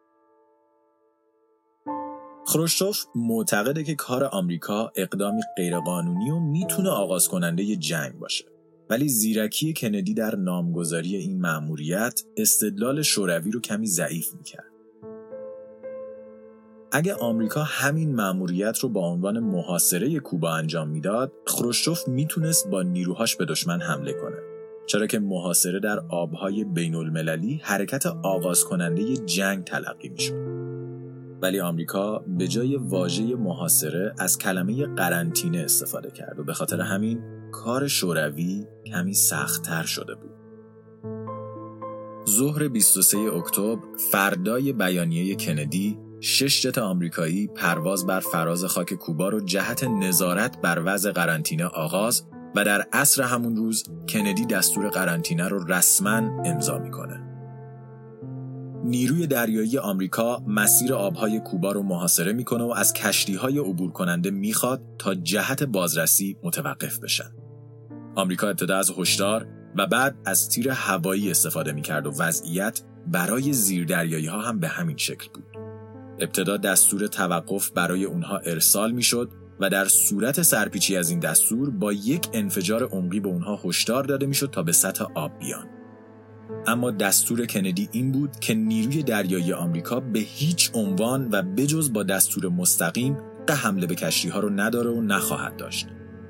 خروشچوف 2.49 3.05
معتقده 3.15 3.85
که 3.85 3.95
کار 3.95 4.25
آمریکا 4.25 4.93
اقدامی 4.97 5.43
غیرقانونی 5.57 6.31
و 6.31 6.39
می‌تونه 6.39 6.91
آغاز 6.91 7.29
کننده 7.29 7.77
جنگ 7.77 8.19
باشه. 8.19 8.45
ولی 8.91 9.09
زیرکی 9.09 9.73
کندی 9.73 10.15
در 10.15 10.37
نامگذاری 10.37 11.17
این 11.17 11.41
مأموریت 11.41 12.23
استدلال 12.37 13.03
شوروی 13.03 13.51
رو 13.51 13.61
کمی 13.61 13.87
ضعیف 13.87 14.35
می‌کرد. 14.35 14.71
اگه 16.93 17.15
آمریکا 17.15 17.63
همین 17.63 18.15
مأموریت 18.15 18.79
رو 18.79 18.89
با 18.89 19.01
عنوان 19.01 19.39
محاصره 19.39 20.21
کوبا 20.21 20.51
انجام 20.51 20.89
می‌داد، 20.89 21.33
خروشچوف 21.47 22.09
می‌تونست 22.09 22.69
با 22.69 22.83
نیروهاش 22.83 23.37
به 23.37 23.45
دشمن 23.45 23.81
حمله 23.81 24.13
کنه. 24.13 24.37
چرا 24.87 25.07
که 25.07 25.19
محاصره 25.19 25.81
در 25.81 25.99
آبهای 26.09 26.65
بین 26.65 26.95
المللی 26.95 27.61
حرکت 27.65 28.07
آغاز 28.07 28.65
کننده 28.65 29.17
جنگ 29.17 29.65
تلقی 29.65 30.09
می‌شد. 30.09 30.56
ولی 31.43 31.61
آمریکا 31.61 32.19
به 32.19 32.49
جای 32.49 32.77
واژه 32.77 33.37
محاصره 33.37 34.15
از 34.19 34.39
کلمه 34.39 34.87
قرنطینه 34.87 35.59
استفاده 35.59 36.11
کرد 36.11 36.39
و 36.39 36.45
به 36.45 36.53
خاطر 36.53 36.81
همین 36.81 37.21
کار 37.53 37.89
شوروی 37.89 38.67
کمی 38.87 39.15
سختتر 39.15 39.83
شده 39.83 40.15
بود. 40.15 40.31
ظهر 42.29 42.69
23 42.69 43.19
اکتبر 43.19 43.83
فردای 44.13 44.73
بیانیه 44.73 45.37
کندی 45.37 45.99
شش 46.21 46.63
جت 46.63 46.79
آمریکایی 46.79 47.47
پرواز 47.47 48.07
بر 48.07 48.21
فراز 48.21 48.65
خاک 48.65 48.95
کوبا 48.95 49.29
رو 49.29 49.41
جهت 49.41 49.85
نظارت 49.85 50.61
بر 50.61 50.83
وضع 50.85 51.13
قرنطینه 51.13 51.65
آغاز 51.65 52.27
و 52.57 52.65
در 52.65 52.87
عصر 52.93 53.23
همون 53.23 53.57
روز 53.57 53.85
کندی 54.09 54.47
دستور 54.47 54.89
قرنطینه 54.89 55.49
رو 55.49 55.73
رسما 55.73 56.43
امضا 56.45 56.79
می‌کنه. 56.79 57.26
نیروی 58.87 59.27
دریایی 59.27 59.79
آمریکا 59.79 60.43
مسیر 60.47 60.95
آبهای 60.95 61.41
کوبا 61.41 61.73
رو 61.73 61.83
محاصره 61.83 62.33
می‌کنه 62.33 62.65
و 62.65 62.71
از 62.71 62.93
کشتیهای 62.93 63.59
عبور 63.59 63.93
کننده 63.93 64.31
می‌خواد 64.31 64.83
تا 64.99 65.15
جهت 65.15 65.63
بازرسی 65.63 66.37
متوقف 66.43 66.99
بشن. 66.99 67.31
آمریکا 68.15 68.49
ابتدا 68.49 68.77
از 68.77 68.93
هشدار 68.99 69.47
و 69.77 69.87
بعد 69.87 70.17
از 70.25 70.49
تیر 70.49 70.71
هوایی 70.71 71.31
استفاده 71.31 71.73
می‌کرد 71.73 72.07
و 72.07 72.11
وضعیت 72.19 72.81
برای 73.07 73.53
زیردریایی 73.53 74.27
ها 74.27 74.41
هم 74.41 74.61
به 74.61 74.69
همین 74.69 74.97
شکل 74.97 75.29
بود. 75.35 75.45
ابتدا 76.21 76.57
دستور 76.57 77.07
توقف 77.07 77.71
برای 77.71 78.05
اونها 78.05 78.39
ارسال 78.39 78.93
می‌شد 78.93 79.31
و 79.61 79.71
در 79.71 79.85
صورت 79.85 80.43
سرپیچی 80.43 80.97
از 80.97 81.11
این 81.11 81.21
دستور 81.21 81.71
با 81.71 81.93
یک 81.93 82.29
انفجار 82.33 82.85
عمقی 82.85 83.21
به 83.21 83.29
اونها 83.29 83.61
هشدار 83.65 84.05
داده 84.05 84.27
می‌شد 84.27 84.51
تا 84.51 84.63
به 84.63 84.73
سطح 84.73 85.05
آب 85.15 85.39
بیان. 85.39 85.76
اما 86.67 86.91
دستور 86.91 87.47
کندی 87.47 87.89
این 87.93 88.13
بود 88.13 88.41
که 88.41 88.55
نیروی 88.55 89.03
دریایی 89.03 89.53
آمریکا 89.53 90.01
به 90.01 90.19
هیچ 90.19 90.71
عنوان 90.75 91.29
و 91.33 91.43
بجز 91.43 91.93
با 91.93 92.03
دستور 92.03 92.49
مستقیم 92.49 93.17
به 93.47 93.55
حمله 93.55 93.87
به 93.87 93.95
کشتی 93.95 94.29
ها 94.29 94.41
رو 94.41 94.51
نداره 94.51 94.91
و 94.91 95.01
نخواهد 95.01 95.57
داشت. 95.57 95.89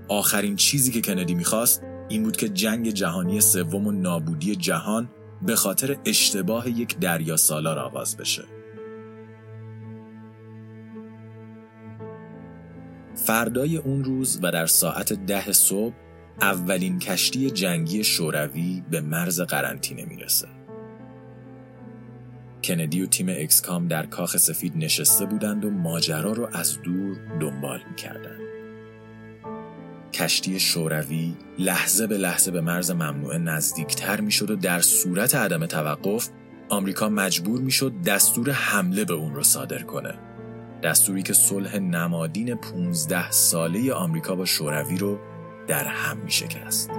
آخرین 0.09 0.57
چیزی 0.57 0.93
که 0.93 1.01
کندی 1.01 1.35
می‌خواست 1.35 1.83
این 2.09 2.23
بود 2.23 2.37
که 2.37 2.49
جنگ 2.49 2.91
جهانی 2.91 3.41
سوم 3.41 3.87
و 3.87 3.93
نابودی 3.93 4.57
جهان 4.57 5.09
به 5.43 5.57
خاطر 5.57 5.97
اشتباه 6.05 6.71
یک 6.71 6.99
دریا 6.99 7.37
سالار 7.37 7.79
آغاز 7.79 8.17
بشه. 8.17 8.45
فردای 13.15 13.77
اون 13.77 14.05
روز 14.05 14.41
و 14.43 14.53
در 14.53 14.67
ساعت 14.67 15.13
ده 15.13 15.53
صبح 15.53 15.95
اولین 16.41 16.99
کشتی 16.99 17.51
جنگی 17.51 18.05
شوروی 18.05 18.83
به 18.91 19.01
مرز 19.01 19.41
قرنطینه 19.41 20.05
می‌رسه. 20.05 20.49
کندی 22.65 23.03
و 23.03 23.07
تیم 23.07 23.29
اکسکام 23.29 23.89
در 23.89 24.07
کاخ 24.07 24.37
سفید 24.37 24.73
نشسته 24.77 25.27
بودند 25.27 25.65
و 25.65 25.71
ماجرا 25.71 26.33
رو 26.33 26.49
از 26.53 26.83
دور 26.83 27.17
دنبال 27.41 27.81
می‌کردند. 27.91 28.41
کشتی 30.13 30.61
شوروی 30.61 31.35
لحظه 31.59 32.07
به 32.07 32.19
لحظه 32.19 32.51
به 32.51 32.61
مرز 32.61 32.91
ممنوعه 32.91 33.39
نزدیکتر 33.39 34.21
می‌شد 34.21 34.51
و 34.51 34.57
در 34.57 34.81
صورت 34.81 35.35
عدم 35.35 35.67
توقف 35.67 36.29
آمریکا 36.69 37.09
مجبور 37.09 37.61
می‌شد 37.61 38.03
دستور 38.07 38.51
حمله 38.51 39.05
به 39.05 39.15
اون 39.15 39.35
رو 39.35 39.43
صادر 39.43 39.83
کنه. 39.83 40.15
دستوری 40.83 41.23
که 41.23 41.33
صلح 41.33 41.79
نمادین 41.79 42.55
15 42.55 43.31
ساله 43.31 43.93
آمریکا 43.93 44.35
با 44.35 44.45
شوروی 44.45 44.99
رو 44.99 45.19
در 45.69 45.85
هم 45.85 46.17
می 46.17 46.31
شکست. 46.31 46.91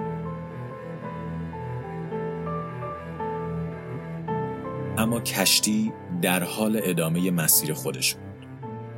اما 4.98 5.20
کشتی 5.20 5.94
در 6.22 6.44
حال 6.44 6.80
ادامه 6.84 7.32
مسیر 7.32 7.74
خودش 7.74 8.14
بود. 8.14 8.48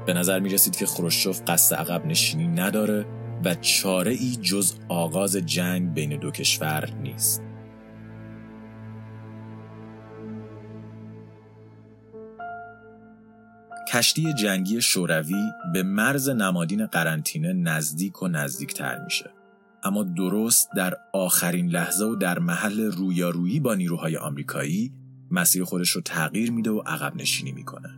به 0.05 0.13
نظر 0.13 0.39
می 0.39 0.49
رسید 0.49 0.75
که 0.75 0.85
خروشچوف 0.85 1.41
قصد 1.47 1.75
عقب 1.75 2.05
نشینی 2.05 2.47
نداره 2.47 3.05
و 3.45 3.55
چاره 3.55 4.11
ای 4.11 4.35
جز 4.35 4.75
آغاز 4.89 5.35
جنگ 5.35 5.93
بین 5.93 6.19
دو 6.19 6.31
کشور 6.31 6.89
نیست. 7.01 7.43
کشتی 13.93 14.33
جنگی 14.33 14.81
شوروی 14.81 15.43
به 15.73 15.83
مرز 15.83 16.29
نمادین 16.29 16.85
قرنطینه 16.85 17.53
نزدیک 17.53 18.23
و 18.23 18.27
نزدیکتر 18.27 19.03
میشه. 19.03 19.38
اما 19.83 20.03
درست 20.03 20.69
در 20.75 20.93
آخرین 21.13 21.67
لحظه 21.67 22.05
و 22.05 22.15
در 22.15 22.39
محل 22.39 22.81
رویارویی 22.81 23.59
با 23.59 23.75
نیروهای 23.75 24.17
آمریکایی 24.17 24.93
مسیر 25.31 25.63
خودش 25.63 25.89
رو 25.89 26.01
تغییر 26.01 26.51
میده 26.51 26.71
و 26.71 26.79
عقب 26.79 27.15
نشینی 27.15 27.51
می‌کنه. 27.51 27.89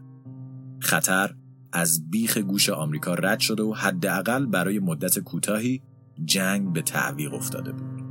خطر 0.80 1.36
از 1.74 2.10
بیخ 2.10 2.38
گوش 2.38 2.70
آمریکا 2.70 3.14
رد 3.14 3.40
شده 3.40 3.64
و 3.64 3.74
حداقل 3.74 4.46
برای 4.46 4.80
مدت 4.80 5.20
کوتاهی 5.20 5.82
جنگ 6.26 6.74
به 6.74 6.82
تعویق 6.82 7.34
افتاده 7.34 7.72
بود. 7.72 8.02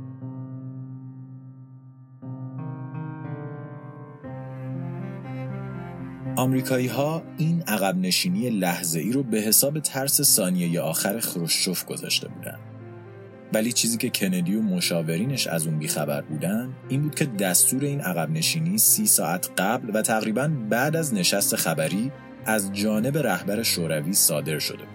آمریکایی 6.35 6.87
ها 6.87 7.23
این 7.37 7.61
عقب 7.61 7.97
نشینی 7.97 8.49
لحظه 8.49 8.99
ای 8.99 9.11
رو 9.11 9.23
به 9.23 9.37
حساب 9.37 9.79
ترس 9.79 10.21
ثانیه 10.21 10.81
آخر 10.81 11.19
خروشچوف 11.19 11.85
گذاشته 11.85 12.27
بودند. 12.27 12.70
ولی 13.53 13.71
چیزی 13.71 13.97
که 13.97 14.09
کندی 14.09 14.55
و 14.55 14.61
مشاورینش 14.61 15.47
از 15.47 15.67
اون 15.67 15.79
بیخبر 15.79 16.21
بودن 16.21 16.69
این 16.89 17.01
بود 17.01 17.15
که 17.15 17.25
دستور 17.25 17.83
این 17.83 18.01
عقب 18.01 18.29
نشینی 18.29 18.77
سی 18.77 19.05
ساعت 19.05 19.49
قبل 19.57 19.91
و 19.93 20.01
تقریبا 20.01 20.51
بعد 20.69 20.95
از 20.95 21.13
نشست 21.13 21.55
خبری 21.55 22.11
از 22.45 22.73
جانب 22.73 23.17
رهبر 23.17 23.63
شوروی 23.63 24.13
صادر 24.13 24.59
شده 24.59 24.77
بود. 24.77 24.87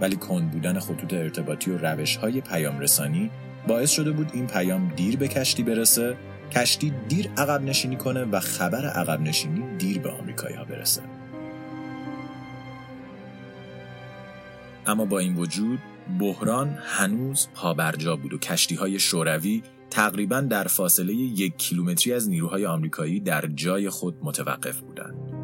ولی 0.00 0.16
کند 0.16 0.50
بودن 0.50 0.78
خطوط 0.78 1.12
ارتباطی 1.12 1.70
و 1.70 1.78
روش 1.78 2.16
های 2.16 2.40
پیام 2.40 2.80
رسانی 2.80 3.30
باعث 3.68 3.90
شده 3.90 4.10
بود 4.10 4.30
این 4.34 4.46
پیام 4.46 4.92
دیر 4.96 5.16
به 5.16 5.28
کشتی 5.28 5.62
برسه 5.62 6.16
کشتی 6.52 6.92
دیر 7.08 7.30
عقب 7.36 7.62
نشینی 7.62 7.96
کنه 7.96 8.24
و 8.24 8.40
خبر 8.40 8.86
عقب 8.86 9.20
نشینی 9.20 9.76
دیر 9.78 9.98
به 9.98 10.10
آمریکایی 10.10 10.56
ها 10.56 10.64
برسه. 10.64 11.02
اما 14.86 15.04
با 15.04 15.18
این 15.18 15.36
وجود 15.36 15.78
بحران 16.20 16.78
هنوز 16.82 17.48
پابرجا 17.54 18.16
بود 18.16 18.32
و 18.32 18.38
کشتی 18.38 18.74
های 18.74 18.98
شوروی 18.98 19.62
تقریبا 19.90 20.40
در 20.40 20.64
فاصله 20.64 21.14
یک 21.14 21.56
کیلومتری 21.56 22.12
از 22.12 22.28
نیروهای 22.28 22.66
آمریکایی 22.66 23.20
در 23.20 23.46
جای 23.46 23.90
خود 23.90 24.18
متوقف 24.22 24.80
بودند. 24.80 25.36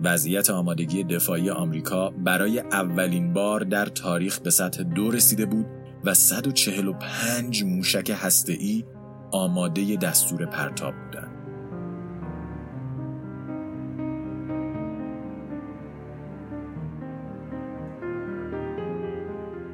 وضعیت 0.00 0.50
آمادگی 0.50 1.04
دفاعی 1.04 1.50
آمریکا 1.50 2.10
برای 2.10 2.58
اولین 2.60 3.32
بار 3.32 3.60
در 3.60 3.86
تاریخ 3.86 4.38
به 4.38 4.50
سطح 4.50 4.82
دو 4.82 5.10
رسیده 5.10 5.46
بود 5.46 5.66
و 6.04 6.14
145 6.14 7.64
موشک 7.64 8.16
هسته‌ای 8.22 8.84
آماده 9.30 9.96
دستور 9.96 10.46
پرتاب 10.46 10.94
بودند. 10.94 11.27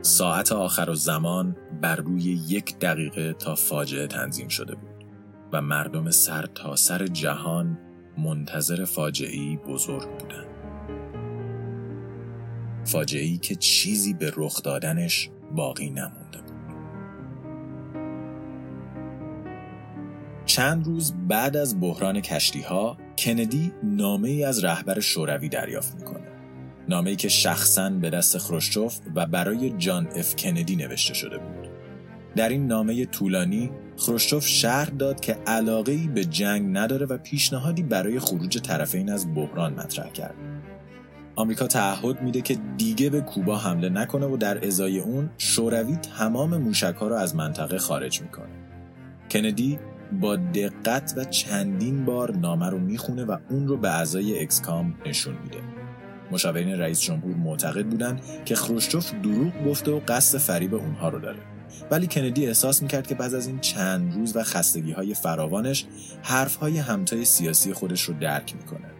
ساعت 0.04 0.52
آخر 0.52 0.90
و 0.90 0.94
زمان 0.94 1.56
بر 1.82 1.96
روی 1.96 2.22
یک 2.22 2.78
دقیقه 2.78 3.32
تا 3.32 3.54
فاجعه 3.54 4.06
تنظیم 4.06 4.48
شده 4.48 4.74
بود 4.74 5.04
و 5.52 5.62
مردم 5.62 6.10
سر 6.10 6.46
تا 6.46 6.76
سر 6.76 7.06
جهان 7.06 7.78
منتظر 8.18 8.84
فاجعه‌ای 8.84 9.56
بزرگ 9.56 10.08
بودند. 10.18 10.46
فاجعه‌ای 12.84 13.38
که 13.38 13.54
چیزی 13.54 14.14
به 14.14 14.32
رخ 14.36 14.62
دادنش 14.62 15.30
باقی 15.54 15.90
نمونده 15.90 16.38
بود. 16.38 16.54
چند 20.46 20.86
روز 20.86 21.14
بعد 21.28 21.56
از 21.56 21.80
بحران 21.80 22.20
کشتی 22.20 22.62
ها 22.62 22.96
کندی 23.18 23.72
نامه 23.82 24.28
ای 24.28 24.44
از 24.44 24.64
رهبر 24.64 25.00
شوروی 25.00 25.48
دریافت 25.48 25.94
می‌کنه. 25.94 26.23
نامه 26.88 27.10
ای 27.10 27.16
که 27.16 27.28
شخصا 27.28 27.90
به 27.90 28.10
دست 28.10 28.38
خروشچوف 28.38 28.98
و 29.14 29.26
برای 29.26 29.70
جان 29.70 30.08
اف 30.16 30.36
کندی 30.36 30.76
نوشته 30.76 31.14
شده 31.14 31.38
بود. 31.38 31.68
در 32.36 32.48
این 32.48 32.66
نامه 32.66 33.04
طولانی 33.04 33.70
خروشچوف 33.96 34.46
شرح 34.46 34.90
داد 34.90 35.20
که 35.20 35.32
علاقه 35.46 35.92
ای 35.92 36.08
به 36.08 36.24
جنگ 36.24 36.78
نداره 36.78 37.06
و 37.06 37.18
پیشنهادی 37.18 37.82
برای 37.82 38.18
خروج 38.18 38.58
طرفین 38.58 39.12
از 39.12 39.34
بحران 39.34 39.72
مطرح 39.72 40.12
کرد. 40.12 40.34
آمریکا 41.36 41.66
تعهد 41.66 42.22
میده 42.22 42.40
که 42.40 42.58
دیگه 42.76 43.10
به 43.10 43.20
کوبا 43.20 43.58
حمله 43.58 43.88
نکنه 43.88 44.26
و 44.26 44.36
در 44.36 44.66
ازای 44.66 44.98
اون 44.98 45.30
شوروی 45.38 45.96
تمام 45.96 46.56
موشک 46.56 46.94
ها 47.00 47.08
رو 47.08 47.14
از 47.14 47.36
منطقه 47.36 47.78
خارج 47.78 48.22
می‌کنه. 48.22 48.48
کندی 49.30 49.78
با 50.20 50.36
دقت 50.36 51.14
و 51.16 51.24
چندین 51.24 52.04
بار 52.04 52.36
نامه 52.36 52.70
رو 52.70 52.78
می‌خونه 52.78 53.24
و 53.24 53.36
اون 53.50 53.68
رو 53.68 53.76
به 53.76 53.90
اعضای 53.90 54.42
اکسکام 54.42 54.94
نشون 55.06 55.34
میده. 55.42 55.58
مشاورین 56.30 56.78
رئیس 56.78 57.00
جمهور 57.00 57.34
معتقد 57.34 57.86
بودند 57.86 58.20
که 58.44 58.54
خروشچوف 58.54 59.12
دروغ 59.22 59.52
گفته 59.66 59.90
و 59.90 60.00
قصد 60.08 60.38
فریب 60.38 60.74
اونها 60.74 61.08
رو 61.08 61.20
داره. 61.20 61.38
ولی 61.90 62.06
کندی 62.06 62.46
احساس 62.46 62.82
می‌کرد 62.82 63.06
که 63.06 63.14
بعد 63.14 63.34
از 63.34 63.46
این 63.46 63.60
چند 63.60 64.14
روز 64.14 64.36
و 64.36 64.42
خستگی 64.42 64.92
های 64.92 65.14
فراوانش 65.14 65.86
حرف 66.22 66.56
های 66.56 66.78
همتای 66.78 67.24
سیاسی 67.24 67.72
خودش 67.72 68.02
رو 68.02 68.14
درک 68.14 68.56
می‌کنه. 68.56 68.90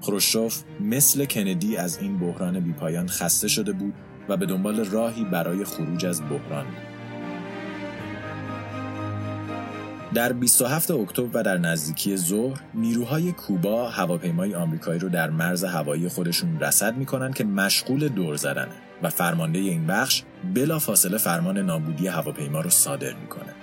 خروشچوف 0.00 0.62
مثل 0.80 1.24
کندی 1.24 1.76
از 1.76 1.98
این 1.98 2.18
بحران 2.18 2.60
بیپایان 2.60 3.08
خسته 3.08 3.48
شده 3.48 3.72
بود 3.72 3.94
و 4.28 4.36
به 4.36 4.46
دنبال 4.46 4.84
راهی 4.84 5.24
برای 5.24 5.64
خروج 5.64 6.06
از 6.06 6.22
بحران 6.22 6.64
بود. 6.64 6.91
در 10.14 10.32
27 10.32 10.90
اکتبر 10.90 11.28
و 11.32 11.42
در 11.42 11.58
نزدیکی 11.58 12.16
ظهر 12.16 12.60
نیروهای 12.74 13.32
کوبا 13.32 13.90
هواپیمای 13.90 14.54
آمریکایی 14.54 14.98
رو 14.98 15.08
در 15.08 15.30
مرز 15.30 15.64
هوایی 15.64 16.08
خودشون 16.08 16.60
رصد 16.60 16.96
می‌کنن 16.96 17.32
که 17.32 17.44
مشغول 17.44 18.08
دور 18.08 18.36
زدنه 18.36 18.74
و 19.02 19.10
فرمانده 19.10 19.58
این 19.58 19.86
بخش 19.86 20.22
بلا 20.54 20.78
فاصله 20.78 21.18
فرمان 21.18 21.58
نابودی 21.58 22.06
هواپیما 22.06 22.60
رو 22.60 22.70
صادر 22.70 23.12
می‌کنه. 23.12 23.54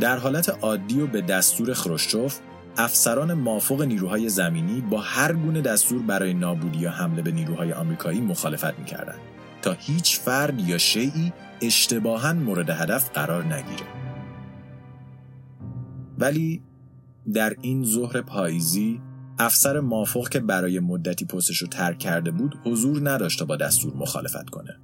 در 0.00 0.16
حالت 0.16 0.48
عادی 0.48 1.00
و 1.00 1.06
به 1.06 1.20
دستور 1.20 1.74
خروشچوف 1.74 2.38
افسران 2.76 3.32
مافوق 3.32 3.82
نیروهای 3.82 4.28
زمینی 4.28 4.80
با 4.80 5.00
هر 5.00 5.32
گونه 5.32 5.60
دستور 5.60 6.02
برای 6.02 6.34
نابودی 6.34 6.78
یا 6.78 6.90
حمله 6.90 7.22
به 7.22 7.30
نیروهای 7.30 7.72
آمریکایی 7.72 8.20
مخالفت 8.20 8.78
می‌کردند 8.78 9.18
تا 9.62 9.72
هیچ 9.72 10.18
فرد 10.18 10.60
یا 10.60 10.78
شیعی 10.78 11.32
اشتباها 11.60 12.32
مورد 12.32 12.70
هدف 12.70 13.10
قرار 13.10 13.44
نگیره. 13.44 13.95
ولی 16.18 16.62
در 17.32 17.56
این 17.60 17.84
ظهر 17.84 18.20
پاییزی 18.20 19.00
افسر 19.38 19.80
مافوق 19.80 20.28
که 20.28 20.40
برای 20.40 20.80
مدتی 20.80 21.24
پستش 21.24 21.58
رو 21.58 21.68
ترک 21.68 21.98
کرده 21.98 22.30
بود 22.30 22.58
حضور 22.64 23.10
نداشت 23.10 23.38
تا 23.38 23.44
با 23.44 23.56
دستور 23.56 23.94
مخالفت 23.94 24.50
کنه. 24.50 24.76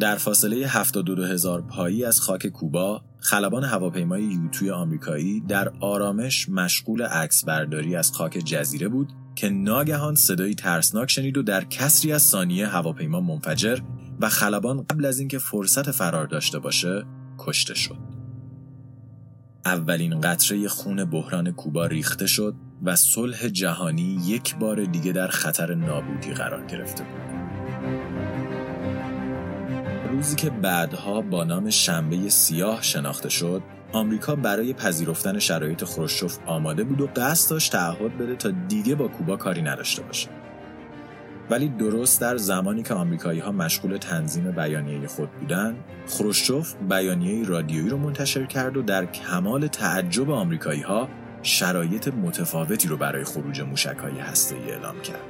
در 0.00 0.16
فاصله 0.16 0.66
72 0.66 1.24
هزار 1.24 1.62
پایی 1.62 2.04
از 2.04 2.20
خاک 2.20 2.46
کوبا 2.46 3.02
خلبان 3.20 3.64
هواپیمای 3.64 4.22
یوتوی 4.22 4.70
آمریکایی 4.70 5.40
در 5.40 5.72
آرامش 5.80 6.48
مشغول 6.48 7.02
عکس 7.02 7.44
برداری 7.44 7.96
از 7.96 8.12
خاک 8.12 8.32
جزیره 8.32 8.88
بود 8.88 9.12
که 9.34 9.48
ناگهان 9.48 10.14
صدایی 10.14 10.54
ترسناک 10.54 11.10
شنید 11.10 11.38
و 11.38 11.42
در 11.42 11.64
کسری 11.64 12.12
از 12.12 12.22
ثانیه 12.22 12.66
هواپیما 12.66 13.20
منفجر 13.20 13.78
و 14.20 14.28
خلبان 14.28 14.82
قبل 14.82 15.04
از 15.04 15.18
اینکه 15.18 15.38
فرصت 15.38 15.90
فرار 15.90 16.26
داشته 16.26 16.58
باشه 16.58 17.04
کشته 17.38 17.74
شد. 17.74 18.07
اولین 19.64 20.20
قطره 20.20 20.68
خون 20.68 21.04
بحران 21.04 21.52
کوبا 21.52 21.86
ریخته 21.86 22.26
شد 22.26 22.54
و 22.82 22.96
صلح 22.96 23.48
جهانی 23.48 24.20
یک 24.26 24.56
بار 24.56 24.84
دیگه 24.84 25.12
در 25.12 25.28
خطر 25.28 25.74
نابودی 25.74 26.30
قرار 26.30 26.66
گرفته 26.66 27.04
بود. 27.04 27.38
روزی 30.10 30.36
که 30.36 30.50
بعدها 30.50 31.20
با 31.20 31.44
نام 31.44 31.70
شنبه 31.70 32.28
سیاه 32.28 32.82
شناخته 32.82 33.28
شد، 33.28 33.62
آمریکا 33.92 34.36
برای 34.36 34.72
پذیرفتن 34.72 35.38
شرایط 35.38 35.84
خروشچوف 35.84 36.38
آماده 36.46 36.84
بود 36.84 37.00
و 37.00 37.08
قصد 37.16 37.50
داشت 37.50 37.72
تعهد 37.72 38.18
بده 38.18 38.36
تا 38.36 38.50
دیگه 38.68 38.94
با 38.94 39.08
کوبا 39.08 39.36
کاری 39.36 39.62
نداشته 39.62 40.02
باشه. 40.02 40.28
ولی 41.50 41.68
درست 41.68 42.20
در 42.20 42.36
زمانی 42.36 42.82
که 42.82 42.94
آمریکایی 42.94 43.40
ها 43.40 43.52
مشغول 43.52 43.96
تنظیم 43.96 44.50
بیانیه 44.50 45.08
خود 45.08 45.30
بودند، 45.30 45.76
خروشچوف 46.06 46.74
بیانیه 46.88 47.46
رادیویی 47.46 47.88
رو 47.88 47.98
منتشر 47.98 48.46
کرد 48.46 48.76
و 48.76 48.82
در 48.82 49.06
کمال 49.06 49.66
تعجب 49.66 50.30
آمریکایی 50.30 50.82
ها 50.82 51.08
شرایط 51.42 52.08
متفاوتی 52.08 52.88
رو 52.88 52.96
برای 52.96 53.24
خروج 53.24 53.60
موشک 53.60 53.96
های 53.96 54.18
هسته‌ای 54.18 54.70
اعلام 54.70 55.00
کرد. 55.00 55.20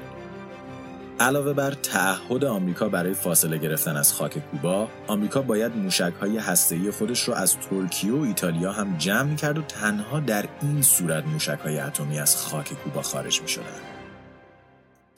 علاوه 1.21 1.53
بر 1.53 1.71
تعهد 1.71 2.45
آمریکا 2.45 2.89
برای 2.89 3.15
فاصله 3.15 3.59
گرفتن 3.59 3.97
از 3.97 4.13
خاک 4.13 4.39
کوبا، 4.51 4.89
آمریکا 5.07 5.43
باید 5.43 5.77
موشک 5.77 6.13
های 6.21 6.39
هسته‌ای 6.39 6.91
خودش 6.91 7.23
رو 7.23 7.35
از 7.35 7.57
ترکیه 7.57 8.13
و 8.13 8.21
ایتالیا 8.21 8.73
هم 8.73 8.99
جمع 8.99 9.35
کرد 9.35 9.59
و 9.59 9.63
تنها 9.63 10.21
در 10.21 10.45
این 10.63 10.83
صورت 10.83 11.27
موشک 11.27 11.59
های 11.65 11.79
اتمی 11.79 12.19
از 12.19 12.37
خاک 12.37 12.73
کوبا 12.73 13.03
خارج 13.03 13.43
می 13.43 13.49
شدن. 13.49 13.81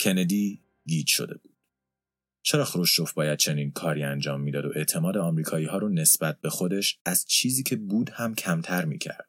کندی 0.01 0.61
گیج 0.91 1.09
شده 1.09 1.35
بود. 1.35 1.57
چرا 2.43 2.65
خروشچوف 2.65 3.13
باید 3.13 3.39
چنین 3.39 3.71
کاری 3.71 4.03
انجام 4.03 4.41
می‌داد 4.41 4.65
و 4.65 4.73
اعتماد 4.75 5.17
آمریکایی 5.17 5.67
ها 5.67 5.79
رو 5.79 5.89
نسبت 5.89 6.41
به 6.41 6.51
خودش 6.51 6.99
از 7.05 7.25
چیزی 7.25 7.63
که 7.63 7.77
بود 7.77 8.11
هم 8.11 8.35
کمتر 8.35 8.85
می‌کرد؟ 8.85 9.29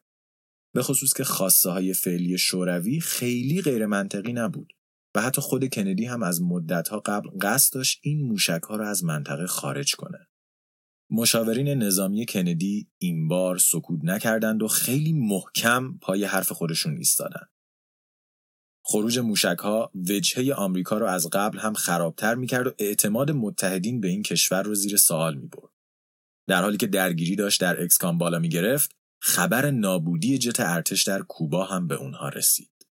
به 0.74 0.82
خصوص 0.82 1.14
که 1.14 1.24
خواسته 1.24 1.70
های 1.70 1.94
فعلی 1.94 2.38
شوروی 2.38 3.00
خیلی 3.00 3.62
غیر 3.62 3.86
منطقی 3.86 4.32
نبود 4.32 4.72
و 5.14 5.22
حتی 5.22 5.40
خود 5.40 5.74
کندی 5.74 6.04
هم 6.04 6.22
از 6.22 6.42
مدتها 6.42 7.00
قبل 7.00 7.28
قصد 7.40 7.74
داشت 7.74 8.00
این 8.02 8.22
موشک 8.22 8.60
ها 8.68 8.76
رو 8.76 8.84
از 8.84 9.04
منطقه 9.04 9.46
خارج 9.46 9.94
کنه. 9.94 10.18
مشاورین 11.10 11.68
نظامی 11.68 12.26
کندی 12.26 12.88
این 12.98 13.28
بار 13.28 13.58
سکوت 13.58 14.00
نکردند 14.04 14.62
و 14.62 14.68
خیلی 14.68 15.12
محکم 15.12 15.98
پای 15.98 16.24
حرف 16.24 16.52
خودشون 16.52 16.96
ایستادند. 16.96 17.51
خروج 18.82 19.18
موشک 19.18 19.58
ها 19.58 19.90
وجهه 19.94 20.54
آمریکا 20.54 20.98
رو 20.98 21.06
از 21.06 21.30
قبل 21.32 21.58
هم 21.58 21.74
خرابتر 21.74 22.34
می‌کرد 22.34 22.66
و 22.66 22.72
اعتماد 22.78 23.30
متحدین 23.30 24.00
به 24.00 24.08
این 24.08 24.22
کشور 24.22 24.62
رو 24.62 24.74
زیر 24.74 24.96
سوال 24.96 25.34
می‌برد. 25.34 25.72
در 26.48 26.62
حالی 26.62 26.76
که 26.76 26.86
درگیری 26.86 27.36
داشت 27.36 27.60
در 27.60 27.82
اکسکام 27.82 28.18
بالا 28.18 28.38
می‌گرفت، 28.38 28.96
خبر 29.20 29.70
نابودی 29.70 30.38
جت 30.38 30.60
ارتش 30.60 31.02
در 31.02 31.22
کوبا 31.22 31.64
هم 31.64 31.88
به 31.88 31.94
اونها 31.94 32.28
رسید. 32.28 32.86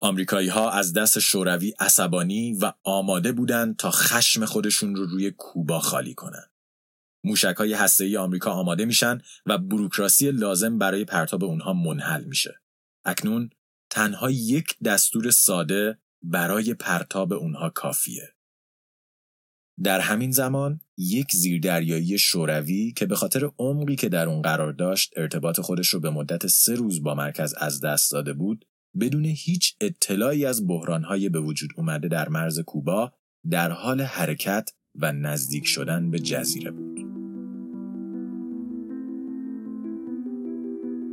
آمریکایی 0.00 0.48
ها 0.48 0.70
از 0.70 0.92
دست 0.92 1.18
شوروی 1.18 1.74
عصبانی 1.80 2.52
و 2.52 2.72
آماده 2.82 3.32
بودند 3.32 3.76
تا 3.76 3.90
خشم 3.90 4.44
خودشون 4.44 4.96
رو 4.96 5.06
روی 5.06 5.30
کوبا 5.30 5.80
خالی 5.80 6.14
کنند. 6.14 6.50
موشک 7.24 7.54
های 7.58 7.72
هسته 7.72 8.18
آمریکا 8.18 8.50
آماده 8.50 8.84
میشن 8.84 9.20
و 9.46 9.58
بروکراسی 9.58 10.30
لازم 10.30 10.78
برای 10.78 11.04
پرتاب 11.04 11.44
اونها 11.44 11.72
منحل 11.72 12.24
میشه. 12.24 12.60
اکنون 13.04 13.50
تنها 13.96 14.30
یک 14.30 14.78
دستور 14.84 15.30
ساده 15.30 15.98
برای 16.22 16.74
پرتاب 16.74 17.32
اونها 17.32 17.70
کافیه. 17.70 18.28
در 19.82 20.00
همین 20.00 20.30
زمان 20.30 20.80
یک 20.96 21.32
زیردریایی 21.32 22.18
شوروی 22.18 22.92
که 22.92 23.06
به 23.06 23.14
خاطر 23.14 23.50
عمقی 23.58 23.96
که 23.96 24.08
در 24.08 24.28
اون 24.28 24.42
قرار 24.42 24.72
داشت 24.72 25.12
ارتباط 25.16 25.60
خودش 25.60 25.88
رو 25.88 26.00
به 26.00 26.10
مدت 26.10 26.46
سه 26.46 26.74
روز 26.74 27.02
با 27.02 27.14
مرکز 27.14 27.54
از 27.58 27.80
دست 27.80 28.12
داده 28.12 28.32
بود 28.32 28.64
بدون 29.00 29.24
هیچ 29.24 29.76
اطلاعی 29.80 30.46
از 30.46 30.66
بحرانهای 30.66 31.28
به 31.28 31.40
وجود 31.40 31.70
اومده 31.76 32.08
در 32.08 32.28
مرز 32.28 32.60
کوبا 32.60 33.12
در 33.50 33.70
حال 33.70 34.00
حرکت 34.00 34.70
و 34.94 35.12
نزدیک 35.12 35.66
شدن 35.66 36.10
به 36.10 36.18
جزیره 36.18 36.70
بود. 36.70 37.15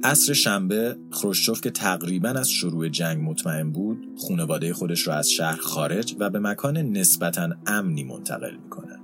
عصر 0.04 0.34
شنبه 0.34 0.96
خروشچوف 1.12 1.62
که 1.62 1.70
تقریبا 1.70 2.30
از 2.30 2.50
شروع 2.50 2.90
جنگ 2.90 3.30
مطمئن 3.30 3.72
بود 3.72 4.08
خانواده 4.28 4.74
خودش 4.74 5.08
را 5.08 5.14
از 5.14 5.32
شهر 5.32 5.56
خارج 5.62 6.16
و 6.20 6.30
به 6.30 6.40
مکان 6.40 6.78
نسبتا 6.78 7.50
امنی 7.68 8.04
منتقل 8.04 8.56
می‌کنه 8.64 9.00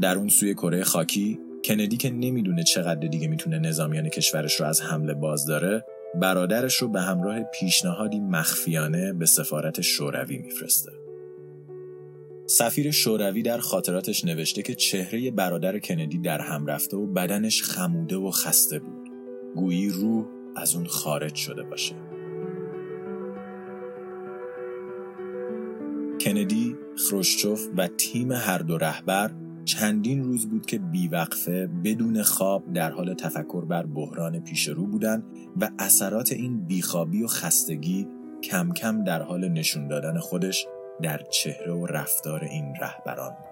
در 0.00 0.16
اون 0.16 0.28
سوی 0.28 0.54
کره 0.54 0.84
خاکی 0.84 1.38
کندی 1.64 1.96
که 1.96 2.10
نمی‌دونه 2.10 2.62
چقدر 2.62 3.08
دیگه 3.08 3.28
می‌تونه 3.28 3.58
نظامیان 3.58 4.08
کشورش 4.08 4.60
رو 4.60 4.66
از 4.66 4.80
حمله 4.80 5.14
باز 5.14 5.46
داره 5.46 5.84
برادرش 6.20 6.76
رو 6.76 6.88
به 6.88 7.00
همراه 7.00 7.42
پیشنهادی 7.42 8.20
مخفیانه 8.20 9.12
به 9.12 9.26
سفارت 9.26 9.80
شوروی 9.80 10.38
میفرسته. 10.38 10.92
سفیر 12.46 12.90
شوروی 12.90 13.42
در 13.42 13.58
خاطراتش 13.58 14.24
نوشته 14.24 14.62
که 14.62 14.74
چهره 14.74 15.30
برادر 15.30 15.78
کندی 15.78 16.18
در 16.18 16.40
هم 16.40 16.66
رفته 16.66 16.96
و 16.96 17.06
بدنش 17.06 17.62
خموده 17.62 18.16
و 18.16 18.30
خسته 18.30 18.78
بود. 18.78 19.01
گویی 19.56 19.88
روح 19.88 20.26
از 20.56 20.74
اون 20.74 20.86
خارج 20.86 21.34
شده 21.34 21.62
باشه 21.62 21.94
کندی، 26.20 26.76
خروشچوف 26.96 27.68
و 27.76 27.88
تیم 27.88 28.32
هر 28.32 28.58
دو 28.58 28.78
رهبر 28.78 29.30
چندین 29.64 30.24
روز 30.24 30.46
بود 30.46 30.66
که 30.66 30.78
بیوقفه 30.78 31.68
بدون 31.84 32.22
خواب 32.22 32.72
در 32.72 32.90
حال 32.90 33.14
تفکر 33.14 33.64
بر 33.64 33.86
بحران 33.86 34.40
پیش 34.40 34.68
رو 34.68 34.86
بودن 34.86 35.22
و 35.60 35.70
اثرات 35.78 36.32
این 36.32 36.66
بیخوابی 36.66 37.22
و 37.22 37.26
خستگی 37.26 38.08
کم 38.42 38.72
کم 38.72 39.04
در 39.04 39.22
حال 39.22 39.48
نشون 39.48 39.88
دادن 39.88 40.18
خودش 40.18 40.66
در 41.02 41.22
چهره 41.30 41.72
و 41.72 41.86
رفتار 41.86 42.44
این 42.44 42.74
رهبران 42.80 43.30
بود. 43.30 43.51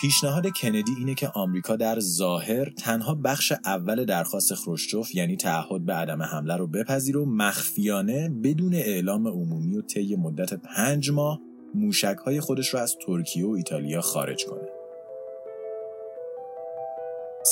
پیشنهاد 0.00 0.46
کندی 0.48 0.92
اینه 0.98 1.14
که 1.14 1.28
آمریکا 1.28 1.76
در 1.76 2.00
ظاهر 2.00 2.70
تنها 2.70 3.14
بخش 3.14 3.52
اول 3.64 4.04
درخواست 4.04 4.54
خروشچوف 4.54 5.14
یعنی 5.14 5.36
تعهد 5.36 5.84
به 5.84 5.92
عدم 5.92 6.22
حمله 6.22 6.56
رو 6.56 6.66
بپذیر 6.66 7.16
و 7.16 7.24
مخفیانه 7.24 8.28
بدون 8.28 8.74
اعلام 8.74 9.28
عمومی 9.28 9.76
و 9.76 9.82
طی 9.82 10.16
مدت 10.16 10.54
پنج 10.54 11.10
ماه 11.10 11.40
موشک 11.74 12.16
های 12.24 12.40
خودش 12.40 12.68
رو 12.68 12.80
از 12.80 12.96
ترکیه 13.06 13.46
و 13.46 13.50
ایتالیا 13.50 14.00
خارج 14.00 14.44
کنه. 14.44 14.68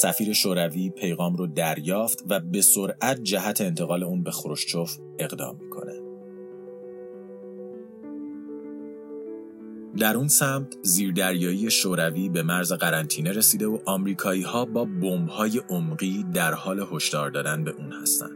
سفیر 0.02 0.32
شوروی 0.32 0.90
پیغام 0.90 1.36
رو 1.36 1.46
دریافت 1.46 2.24
و 2.28 2.40
به 2.40 2.62
سرعت 2.62 3.22
جهت 3.22 3.60
انتقال 3.60 4.02
اون 4.04 4.22
به 4.22 4.30
خروشچوف 4.30 4.98
اقدام 5.18 5.56
می‌کنه. 5.60 6.03
در 9.98 10.16
اون 10.16 10.28
سمت 10.28 10.76
زیردریایی 10.82 11.70
شوروی 11.70 12.28
به 12.28 12.42
مرز 12.42 12.72
قرنطینه 12.72 13.32
رسیده 13.32 13.66
و 13.66 13.78
آمریکایی 13.86 14.42
ها 14.42 14.64
با 14.64 14.84
بمب 14.84 15.28
های 15.28 15.58
عمقی 15.58 16.24
در 16.34 16.54
حال 16.54 16.86
هشدار 16.92 17.30
دادن 17.30 17.64
به 17.64 17.70
اون 17.70 17.92
هستن. 17.92 18.30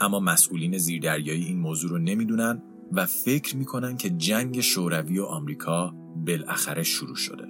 اما 0.00 0.20
مسئولین 0.20 0.78
زیردریایی 0.78 1.44
این 1.44 1.58
موضوع 1.58 1.90
رو 1.90 1.98
نمی‌دونن 1.98 2.62
و 2.92 3.06
فکر 3.06 3.56
می‌کنن 3.56 3.96
که 3.96 4.10
جنگ 4.10 4.60
شوروی 4.60 5.18
و 5.18 5.24
آمریکا 5.24 5.94
بالاخره 6.26 6.82
شروع 6.82 7.16
شده. 7.16 7.48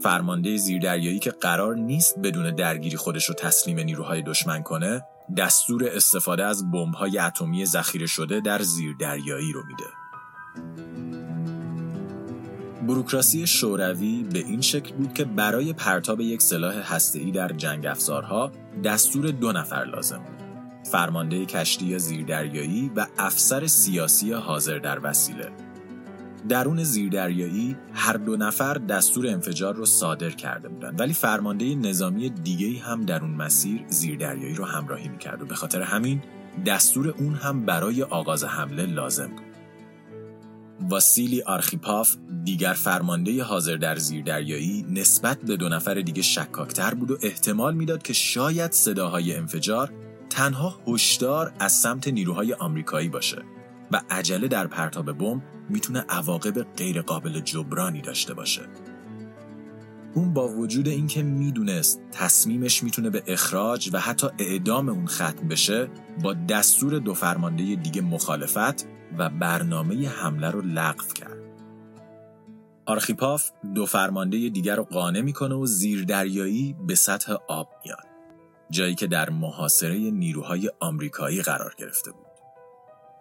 فرمانده 0.00 0.56
زیردریایی 0.56 1.18
که 1.18 1.30
قرار 1.30 1.76
نیست 1.76 2.18
بدون 2.18 2.54
درگیری 2.54 2.96
خودش 2.96 3.24
رو 3.24 3.34
تسلیم 3.34 3.80
نیروهای 3.80 4.22
دشمن 4.22 4.62
کنه 4.62 5.02
دستور 5.36 5.88
استفاده 5.88 6.44
از 6.44 6.70
بمب‌های 6.70 7.18
اتمی 7.18 7.66
ذخیره 7.66 8.06
شده 8.06 8.40
در 8.40 8.62
زیردریایی 8.62 9.52
رو 9.52 9.62
میده. 9.66 9.84
بروکراسی 12.86 13.46
شوروی 13.46 14.26
به 14.32 14.38
این 14.38 14.60
شکل 14.60 14.94
بود 14.94 15.14
که 15.14 15.24
برای 15.24 15.72
پرتاب 15.72 16.20
یک 16.20 16.42
سلاح 16.42 16.94
هسته‌ای 16.94 17.30
در 17.30 17.48
جنگ 17.48 17.86
افزارها 17.86 18.52
دستور 18.84 19.30
دو 19.30 19.52
نفر 19.52 19.84
لازم 19.84 20.18
بود. 20.18 20.42
فرمانده 20.92 21.46
کشتی 21.46 21.98
زیردریایی 21.98 22.90
و 22.96 23.06
افسر 23.18 23.66
سیاسی 23.66 24.32
حاضر 24.32 24.78
در 24.78 25.00
وسیله 25.02 25.52
درون 26.48 26.84
زیردریایی 26.84 27.76
هر 27.94 28.12
دو 28.12 28.36
نفر 28.36 28.74
دستور 28.74 29.26
انفجار 29.26 29.74
رو 29.74 29.86
صادر 29.86 30.30
کرده 30.30 30.68
بودند 30.68 31.00
ولی 31.00 31.14
فرمانده 31.14 31.74
نظامی 31.74 32.30
دیگه 32.30 32.80
هم 32.80 33.04
در 33.04 33.20
اون 33.22 33.30
مسیر 33.30 33.84
زیردریایی 33.88 34.54
رو 34.54 34.64
همراهی 34.64 35.08
می‌کرد 35.08 35.42
و 35.42 35.46
به 35.46 35.54
خاطر 35.54 35.82
همین 35.82 36.22
دستور 36.66 37.08
اون 37.08 37.34
هم 37.34 37.66
برای 37.66 38.02
آغاز 38.02 38.44
حمله 38.44 38.86
لازم 38.86 39.28
بود. 39.28 39.52
واسیلی 40.80 41.42
آرخیپاف 41.42 42.16
دیگر 42.44 42.72
فرمانده 42.72 43.42
حاضر 43.42 43.76
در 43.76 43.96
زیردریایی 43.96 44.86
نسبت 44.90 45.38
به 45.38 45.56
دو 45.56 45.68
نفر 45.68 45.94
دیگه 45.94 46.22
شکاکتر 46.22 46.94
بود 46.94 47.10
و 47.10 47.18
احتمال 47.22 47.74
می‌داد 47.74 48.02
که 48.02 48.12
شاید 48.12 48.72
صداهای 48.72 49.36
انفجار 49.36 49.92
تنها 50.30 50.80
هشدار 50.88 51.52
از 51.58 51.72
سمت 51.72 52.08
نیروهای 52.08 52.52
آمریکایی 52.52 53.08
باشه 53.08 53.42
و 53.92 54.02
عجله 54.10 54.48
در 54.48 54.66
پرتاب 54.66 55.12
بمب 55.12 55.42
می‌تونه 55.68 56.04
عواقب 56.08 56.62
غیرقابل 56.62 57.40
جبرانی 57.40 58.00
داشته 58.00 58.34
باشه. 58.34 58.62
اون 60.14 60.34
با 60.34 60.48
وجود 60.48 60.88
اینکه 60.88 61.22
می‌دونست 61.22 62.00
تصمیمش 62.12 62.82
می‌تونه 62.82 63.10
به 63.10 63.22
اخراج 63.26 63.90
و 63.92 63.98
حتی 63.98 64.26
اعدام 64.38 64.88
اون 64.88 65.06
ختم 65.06 65.48
بشه 65.48 65.88
با 66.22 66.34
دستور 66.34 66.98
دو 66.98 67.14
فرمانده 67.14 67.74
دیگه 67.74 68.02
مخالفت 68.02 68.86
و 69.18 69.30
برنامه 69.30 70.08
حمله 70.08 70.50
رو 70.50 70.60
لغو 70.60 71.12
کرد. 71.14 71.38
آرخیپاف 72.86 73.50
دو 73.74 73.86
فرمانده 73.86 74.48
دیگر 74.48 74.76
رو 74.76 74.84
قانع 74.84 75.20
می‌کنه 75.20 75.54
و 75.54 75.66
زیردریایی 75.66 76.76
به 76.86 76.94
سطح 76.94 77.32
آب 77.48 77.68
میاد. 77.84 78.06
جایی 78.70 78.94
که 78.94 79.06
در 79.06 79.30
محاصره 79.30 80.10
نیروهای 80.10 80.70
آمریکایی 80.80 81.42
قرار 81.42 81.74
گرفته 81.78 82.10
بود. 82.12 82.31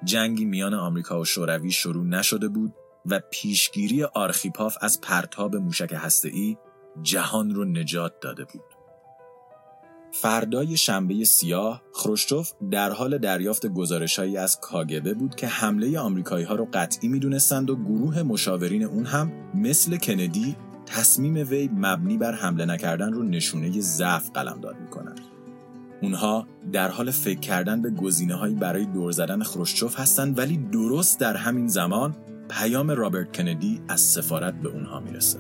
جنگی 0.04 0.46
میان 0.46 0.74
آمریکا 0.74 1.20
و 1.20 1.26
شوروی 1.26 1.72
شروع 1.72 2.06
نشده 2.06 2.48
بود 2.48 2.74
و 3.06 3.22
پیشگیری 3.32 4.04
آرخیپاف 4.04 4.78
از 4.82 5.02
پرتاب 5.02 5.56
موشک 5.56 5.94
هسته‌ای 5.98 6.58
جهان 7.02 7.56
رو 7.56 7.66
نجات 7.66 8.14
داده 8.22 8.44
بود. 8.46 8.64
فردای 10.14 10.78
شنبه 10.78 11.24
سیاه 11.24 11.82
خروشچوف 11.94 12.52
در 12.72 12.90
حال 12.90 13.18
دریافت 13.18 13.68
گزارشهایی 13.68 14.38
از 14.38 14.60
کاگبه 14.60 15.14
بود 15.14 15.36
که 15.36 15.48
حمله 15.48 16.00
آمریکایی 16.00 16.46
ها 16.46 16.56
رو 16.56 16.68
قطعی 16.74 17.10
می‌دونستند 17.10 17.70
و 17.70 17.76
گروه 17.76 18.24
مشاورین 18.24 18.84
اون 18.84 19.06
هم 19.06 19.32
مثل 19.56 19.98
کندی 19.98 20.56
تصمیم 20.86 21.50
وی 21.50 21.70
مبنی 21.74 22.18
بر 22.18 22.32
حمله 22.32 22.66
نکردن 22.66 23.14
رو 23.14 23.24
نشونه 23.24 23.82
ضعف 23.82 24.30
قلمداد 24.34 24.80
می‌کنند. 24.80 25.20
اونها 26.02 26.48
در 26.72 26.92
حال 26.92 27.12
فکر 27.12 27.40
کردن 27.40 27.82
به 27.82 27.90
گزینه 27.90 28.50
برای 28.50 28.86
دور 28.86 29.12
زدن 29.12 29.44
خروشچوف 29.44 30.00
هستند 30.00 30.38
ولی 30.38 30.58
درست 30.58 31.20
در 31.20 31.36
همین 31.36 31.68
زمان 31.68 32.16
پیام 32.50 32.92
رابرت 32.92 33.38
کندی 33.38 33.82
از 33.88 34.02
سفارت 34.02 34.54
به 34.54 34.70
اونها 34.70 35.00
می‌رسه. 35.00 35.40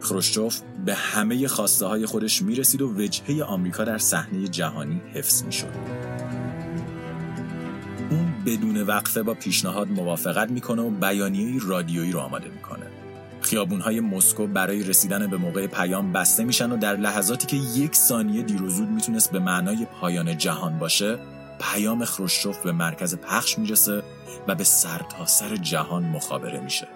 خروشچوف 0.00 0.60
به 0.84 0.94
همه 0.94 1.48
خواسته 1.48 1.86
های 1.86 2.06
خودش 2.06 2.42
می‌رسید 2.42 2.82
و 2.82 2.94
وجهه 2.94 3.42
آمریکا 3.44 3.84
در 3.84 3.98
صحنه 3.98 4.48
جهانی 4.48 5.00
حفظ 5.14 5.42
می‌شد. 5.42 5.66
اون 8.10 8.34
بدون 8.46 8.82
وقفه 8.82 9.22
با 9.22 9.34
پیشنهاد 9.34 9.88
موافقت 9.88 10.50
می‌کنه 10.50 10.82
و 10.82 10.90
بیانیه 10.90 11.60
رادیویی 11.66 12.12
رو 12.12 12.20
آماده 12.20 12.48
می‌کنه. 12.48 12.86
خیابونهای 13.40 14.00
مسکو 14.00 14.46
برای 14.46 14.82
رسیدن 14.82 15.26
به 15.26 15.36
موقع 15.36 15.66
پیام 15.66 16.12
بسته 16.12 16.44
میشن 16.44 16.72
و 16.72 16.76
در 16.76 16.96
لحظاتی 16.96 17.46
که 17.46 17.56
یک 17.56 17.96
ثانیه 17.96 18.42
دیر 18.42 18.62
و 18.62 18.68
زود 18.70 18.88
می‌تونست 18.88 19.32
به 19.32 19.38
معنای 19.38 19.86
پایان 20.00 20.38
جهان 20.38 20.78
باشه 20.78 21.18
پیام 21.60 22.04
خروشچوف 22.04 22.58
به 22.58 22.72
مرکز 22.72 23.16
پخش 23.16 23.58
می‌رسه 23.58 24.02
و 24.48 24.54
به 24.54 24.64
سرتاسر 24.64 25.48
سر 25.48 25.56
جهان 25.56 26.04
مخابره 26.04 26.60
میشه. 26.60 26.88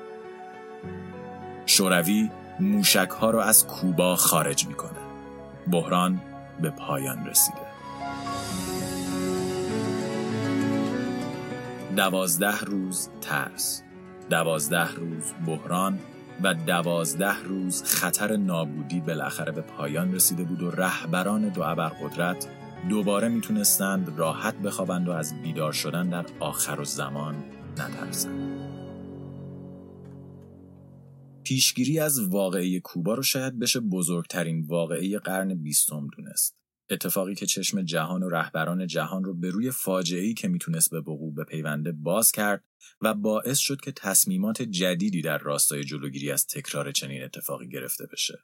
شوروی 1.66 2.30
موشک 2.60 3.10
ها 3.20 3.30
رو 3.30 3.38
از 3.38 3.66
کوبا 3.66 4.16
خارج 4.16 4.66
می‌کنه. 4.66 4.98
بحران 5.70 6.20
به 6.60 6.70
پایان 6.70 7.26
رسیده. 7.26 7.72
دوازده 11.96 12.60
روز 12.60 13.08
ترس، 13.20 13.82
دوازده 14.30 14.94
روز 14.94 15.24
بحران 15.46 15.98
و 16.42 16.54
دوازده 16.54 17.42
روز 17.44 17.82
خطر 17.82 18.36
نابودی 18.36 19.00
بالاخره 19.00 19.52
به 19.52 19.60
پایان 19.60 20.14
رسیده 20.14 20.44
بود 20.44 20.62
و 20.62 20.70
رهبران 20.70 21.48
دو 21.48 21.62
ابرقدرت 21.62 22.48
دوباره 22.88 23.28
می‌تونستند 23.28 24.18
راحت 24.18 24.54
بخوابند 24.54 25.08
و 25.08 25.12
از 25.12 25.42
بیدار 25.42 25.72
شدن 25.72 26.08
در 26.08 26.26
آخر 26.40 26.80
و 26.80 26.84
زمان 26.84 27.34
نترسند. 27.78 28.52
پیشگیری 31.44 31.98
از 31.98 32.28
واقعی 32.28 32.80
کوبا 32.80 33.14
رو 33.14 33.22
شاید 33.22 33.58
بشه 33.58 33.80
بزرگترین 33.80 34.66
واقعی 34.66 35.18
قرن 35.18 35.54
بیستم 35.54 36.06
دونست. 36.16 36.61
اتفاقی 36.90 37.34
که 37.34 37.46
چشم 37.46 37.82
جهان 37.82 38.22
و 38.22 38.28
رهبران 38.28 38.86
جهان 38.86 39.24
رو 39.24 39.34
به 39.34 39.50
روی 39.50 39.70
فاجعه‌ای 39.70 40.34
که 40.34 40.48
می‌تونست 40.48 40.90
به 40.90 41.00
وقوع 41.00 41.34
بپیونده 41.34 41.92
باز 41.92 42.32
کرد 42.32 42.64
و 43.00 43.14
باعث 43.14 43.58
شد 43.58 43.80
که 43.80 43.92
تصمیمات 43.92 44.62
جدیدی 44.62 45.22
در 45.22 45.38
راستای 45.38 45.84
جلوگیری 45.84 46.30
از 46.30 46.46
تکرار 46.46 46.92
چنین 46.92 47.22
اتفاقی 47.22 47.68
گرفته 47.68 48.06
بشه. 48.12 48.38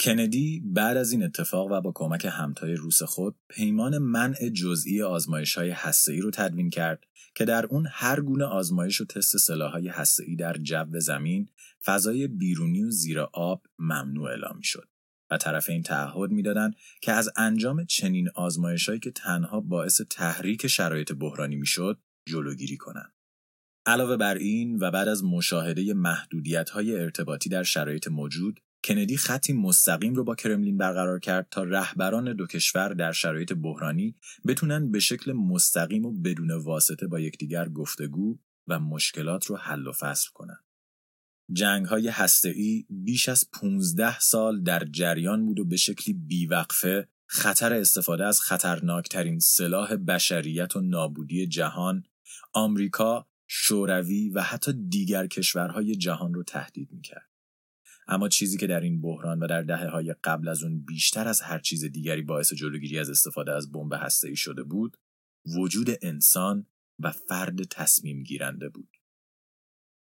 کندی 0.00 0.62
بعد 0.64 0.96
از 0.96 1.12
این 1.12 1.22
اتفاق 1.22 1.70
و 1.70 1.80
با 1.80 1.92
کمک 1.94 2.28
همتای 2.30 2.74
روس 2.74 3.02
خود 3.02 3.36
پیمان 3.48 3.98
منع 3.98 4.48
جزئی 4.48 5.02
آزمایش 5.02 5.58
های 5.58 5.74
ای 6.08 6.20
رو 6.20 6.30
تدوین 6.30 6.70
کرد 6.70 7.04
که 7.34 7.44
در 7.44 7.66
اون 7.66 7.86
هر 7.90 8.20
گونه 8.20 8.44
آزمایش 8.44 9.00
و 9.00 9.04
تست 9.04 9.36
سلاحهای 9.36 9.92
ای 10.26 10.36
در 10.36 10.52
جو 10.52 11.00
زمین 11.00 11.48
فضای 11.84 12.28
بیرونی 12.28 12.82
و 12.82 12.90
زیر 12.90 13.20
آب 13.20 13.62
ممنوع 13.78 14.30
اعلام 14.30 14.60
شد 14.62 14.88
و 15.30 15.60
این 15.68 15.82
تعهد 15.82 16.30
می‌دادند 16.30 16.74
که 17.02 17.12
از 17.12 17.30
انجام 17.36 17.84
چنین 17.84 18.28
آزمایشهایی 18.34 19.00
که 19.00 19.10
تنها 19.10 19.60
باعث 19.60 20.00
تحریک 20.10 20.66
شرایط 20.66 21.12
بحرانی 21.12 21.56
می‌شد 21.56 22.00
جلوگیری 22.28 22.76
کنند. 22.76 23.12
علاوه 23.86 24.16
بر 24.16 24.34
این 24.34 24.78
و 24.78 24.90
بعد 24.90 25.08
از 25.08 25.24
مشاهده 25.24 25.94
محدودیت 25.94 26.70
های 26.70 26.96
ارتباطی 26.96 27.48
در 27.48 27.62
شرایط 27.62 28.08
موجود 28.08 28.60
کندی 28.84 29.16
خطی 29.16 29.52
مستقیم 29.52 30.14
رو 30.14 30.24
با 30.24 30.34
کرملین 30.34 30.76
برقرار 30.76 31.18
کرد 31.18 31.48
تا 31.50 31.62
رهبران 31.62 32.32
دو 32.32 32.46
کشور 32.46 32.88
در 32.88 33.12
شرایط 33.12 33.52
بحرانی 33.52 34.16
بتونن 34.46 34.90
به 34.90 35.00
شکل 35.00 35.32
مستقیم 35.32 36.06
و 36.06 36.12
بدون 36.12 36.50
واسطه 36.50 37.06
با 37.06 37.20
یکدیگر 37.20 37.68
گفتگو 37.68 38.38
و 38.66 38.80
مشکلات 38.80 39.46
رو 39.46 39.56
حل 39.56 39.86
و 39.86 39.92
فصل 39.92 40.28
کنند. 40.34 40.65
جنگ 41.52 41.86
های 41.86 42.12
ای 42.44 42.86
بیش 42.90 43.28
از 43.28 43.50
15 43.52 44.20
سال 44.20 44.62
در 44.62 44.84
جریان 44.84 45.46
بود 45.46 45.60
و 45.60 45.64
به 45.64 45.76
شکلی 45.76 46.14
بیوقفه 46.14 47.08
خطر 47.26 47.72
استفاده 47.72 48.24
از 48.24 48.40
خطرناکترین 48.40 49.38
سلاح 49.38 49.96
بشریت 49.96 50.76
و 50.76 50.80
نابودی 50.80 51.46
جهان 51.46 52.04
آمریکا، 52.52 53.26
شوروی 53.46 54.28
و 54.28 54.42
حتی 54.42 54.72
دیگر 54.72 55.26
کشورهای 55.26 55.96
جهان 55.96 56.34
رو 56.34 56.42
تهدید 56.42 56.92
می‌کرد. 56.92 57.30
اما 58.08 58.28
چیزی 58.28 58.58
که 58.58 58.66
در 58.66 58.80
این 58.80 59.00
بحران 59.00 59.38
و 59.38 59.46
در 59.46 59.62
دهه 59.62 59.88
های 59.88 60.14
قبل 60.24 60.48
از 60.48 60.62
اون 60.62 60.84
بیشتر 60.84 61.28
از 61.28 61.40
هر 61.40 61.58
چیز 61.58 61.84
دیگری 61.84 62.22
باعث 62.22 62.52
جلوگیری 62.52 62.98
از 62.98 63.10
استفاده 63.10 63.52
از 63.52 63.72
بمب 63.72 63.94
ای 64.24 64.36
شده 64.36 64.62
بود 64.62 64.96
وجود 65.56 65.90
انسان 66.02 66.66
و 66.98 67.10
فرد 67.10 67.62
تصمیم 67.62 68.22
گیرنده 68.22 68.68
بود 68.68 68.95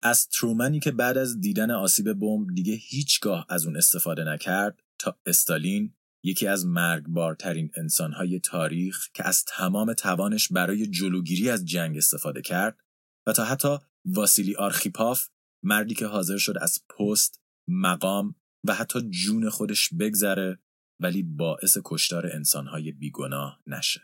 از 0.01 0.27
ترومنی 0.27 0.79
که 0.79 0.91
بعد 0.91 1.17
از 1.17 1.39
دیدن 1.39 1.71
آسیب 1.71 2.13
بمب 2.13 2.55
دیگه 2.55 2.73
هیچگاه 2.73 3.45
از 3.49 3.65
اون 3.65 3.77
استفاده 3.77 4.23
نکرد 4.23 4.83
تا 4.99 5.19
استالین 5.25 5.93
یکی 6.23 6.47
از 6.47 6.65
مرگبارترین 6.65 7.71
انسانهای 7.75 8.39
تاریخ 8.39 9.09
که 9.13 9.27
از 9.27 9.45
تمام 9.47 9.93
توانش 9.93 10.47
برای 10.51 10.88
جلوگیری 10.88 11.49
از 11.49 11.65
جنگ 11.65 11.97
استفاده 11.97 12.41
کرد 12.41 12.79
و 13.27 13.33
تا 13.33 13.43
حتی 13.43 13.77
واسیلی 14.05 14.55
آرخیپاف 14.55 15.27
مردی 15.63 15.95
که 15.95 16.05
حاضر 16.05 16.38
شد 16.38 16.55
از 16.62 16.79
پست 16.89 17.41
مقام 17.67 18.35
و 18.63 18.73
حتی 18.73 19.09
جون 19.09 19.49
خودش 19.49 19.93
بگذره 19.93 20.59
ولی 20.99 21.23
باعث 21.23 21.77
کشتار 21.85 22.27
انسانهای 22.27 22.91
بیگناه 22.91 23.62
نشه. 23.67 24.01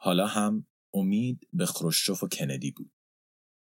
حالا 0.00 0.26
هم 0.26 0.66
امید 0.94 1.48
به 1.52 1.66
خروشچوف 1.66 2.22
و 2.22 2.28
کندی 2.28 2.70
بود. 2.70 2.92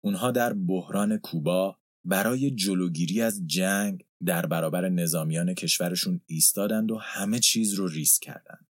اونها 0.05 0.31
در 0.31 0.53
بحران 0.53 1.19
کوبا 1.19 1.79
برای 2.05 2.51
جلوگیری 2.51 3.23
از 3.23 3.47
جنگ 3.47 4.05
در 4.25 4.47
برابر 4.47 4.89
نظامیان 4.89 5.55
کشورشون 5.55 6.21
ایستادند 6.27 6.91
و 6.91 6.99
همه 6.99 7.39
چیز 7.39 7.75
رو 7.75 7.89
ریس 7.89 8.19
کردند. 8.19 8.67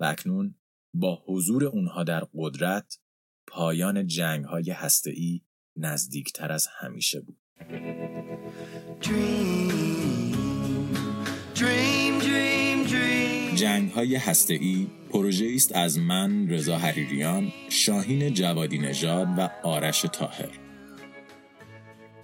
و 0.00 0.04
اکنون 0.04 0.54
با 0.94 1.22
حضور 1.26 1.64
اونها 1.64 2.04
در 2.04 2.26
قدرت 2.34 2.98
پایان 3.46 4.06
جنگ 4.06 4.44
های 4.44 4.70
نزدیکتر 5.76 6.52
از 6.52 6.66
همیشه 6.66 7.20
بود. 7.20 7.38
جنگ 13.56 13.90
های 13.90 14.16
هسته 14.16 14.54
ای 14.54 14.86
پروژه 15.10 15.52
است 15.54 15.76
از 15.76 15.98
من 15.98 16.48
رضا 16.48 16.78
حریریان، 16.78 17.52
شاهین 17.68 18.34
جوادی 18.34 18.78
نژاد 18.78 19.28
و 19.38 19.50
آرش 19.62 20.00
تاهر. 20.00 20.63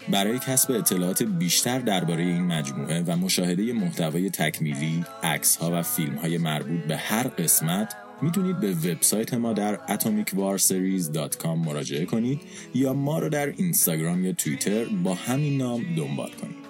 برای 0.09 0.39
کسب 0.39 0.71
اطلاعات 0.71 1.23
بیشتر 1.23 1.79
درباره 1.79 2.23
این 2.23 2.43
مجموعه 2.43 3.03
و 3.03 3.17
مشاهده 3.17 3.73
محتوای 3.73 4.31
تکمیلی، 4.31 5.05
عکس 5.23 5.57
ها 5.57 5.71
و 5.73 5.83
فیلم 5.83 6.15
های 6.15 6.39
مربوط 6.39 6.81
به 6.81 6.97
هر 6.97 7.23
قسمت 7.29 7.95
می‌تونید 8.23 8.61
به 8.61 8.71
وبسایت 8.71 9.35
ما 9.35 9.53
در 9.53 9.77
atomicwarseries.com 9.77 11.47
مراجعه 11.47 12.05
کنید 12.05 12.41
یا 12.75 12.93
ما 12.93 13.19
رو 13.19 13.29
در 13.29 13.47
اینستاگرام 13.47 14.25
یا 14.25 14.33
توییتر 14.33 14.85
با 14.85 15.15
همین 15.15 15.59
نام 15.59 15.83
دنبال 15.97 16.31
کنید. 16.31 16.61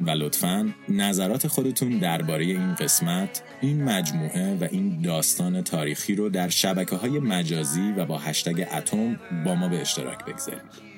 و 0.00 0.10
لطفا 0.10 0.72
نظرات 0.88 1.46
خودتون 1.46 1.98
درباره 1.98 2.44
این 2.44 2.74
قسمت، 2.74 3.42
این 3.60 3.84
مجموعه 3.84 4.54
و 4.60 4.68
این 4.70 5.00
داستان 5.02 5.62
تاریخی 5.62 6.14
رو 6.14 6.28
در 6.28 6.48
شبکه 6.48 6.96
های 6.96 7.18
مجازی 7.18 7.92
و 7.96 8.04
با 8.04 8.18
هشتگ 8.18 8.66
اتم 8.72 9.20
با 9.44 9.54
ما 9.54 9.68
به 9.68 9.80
اشتراک 9.80 10.24
بگذارید. 10.24 10.91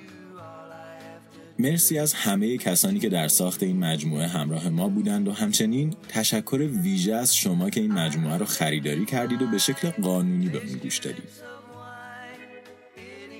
مرسی 1.58 1.98
از 1.98 2.14
همه 2.14 2.58
کسانی 2.58 2.98
که 2.98 3.08
در 3.08 3.28
ساخت 3.28 3.62
این 3.62 3.78
مجموعه 3.78 4.26
همراه 4.26 4.68
ما 4.68 4.88
بودند 4.88 5.28
و 5.28 5.32
همچنین 5.32 5.94
تشکر 6.08 6.68
ویژه 6.82 7.14
از 7.14 7.36
شما 7.36 7.70
که 7.70 7.80
این 7.80 7.92
مجموعه 7.92 8.36
رو 8.36 8.44
خریداری 8.44 9.04
کردید 9.04 9.42
و 9.42 9.46
به 9.46 9.58
شکل 9.58 9.90
قانونی 9.90 10.48
به 10.48 10.58
اون 10.58 10.78
گوش 10.78 10.98
دادید. 10.98 11.28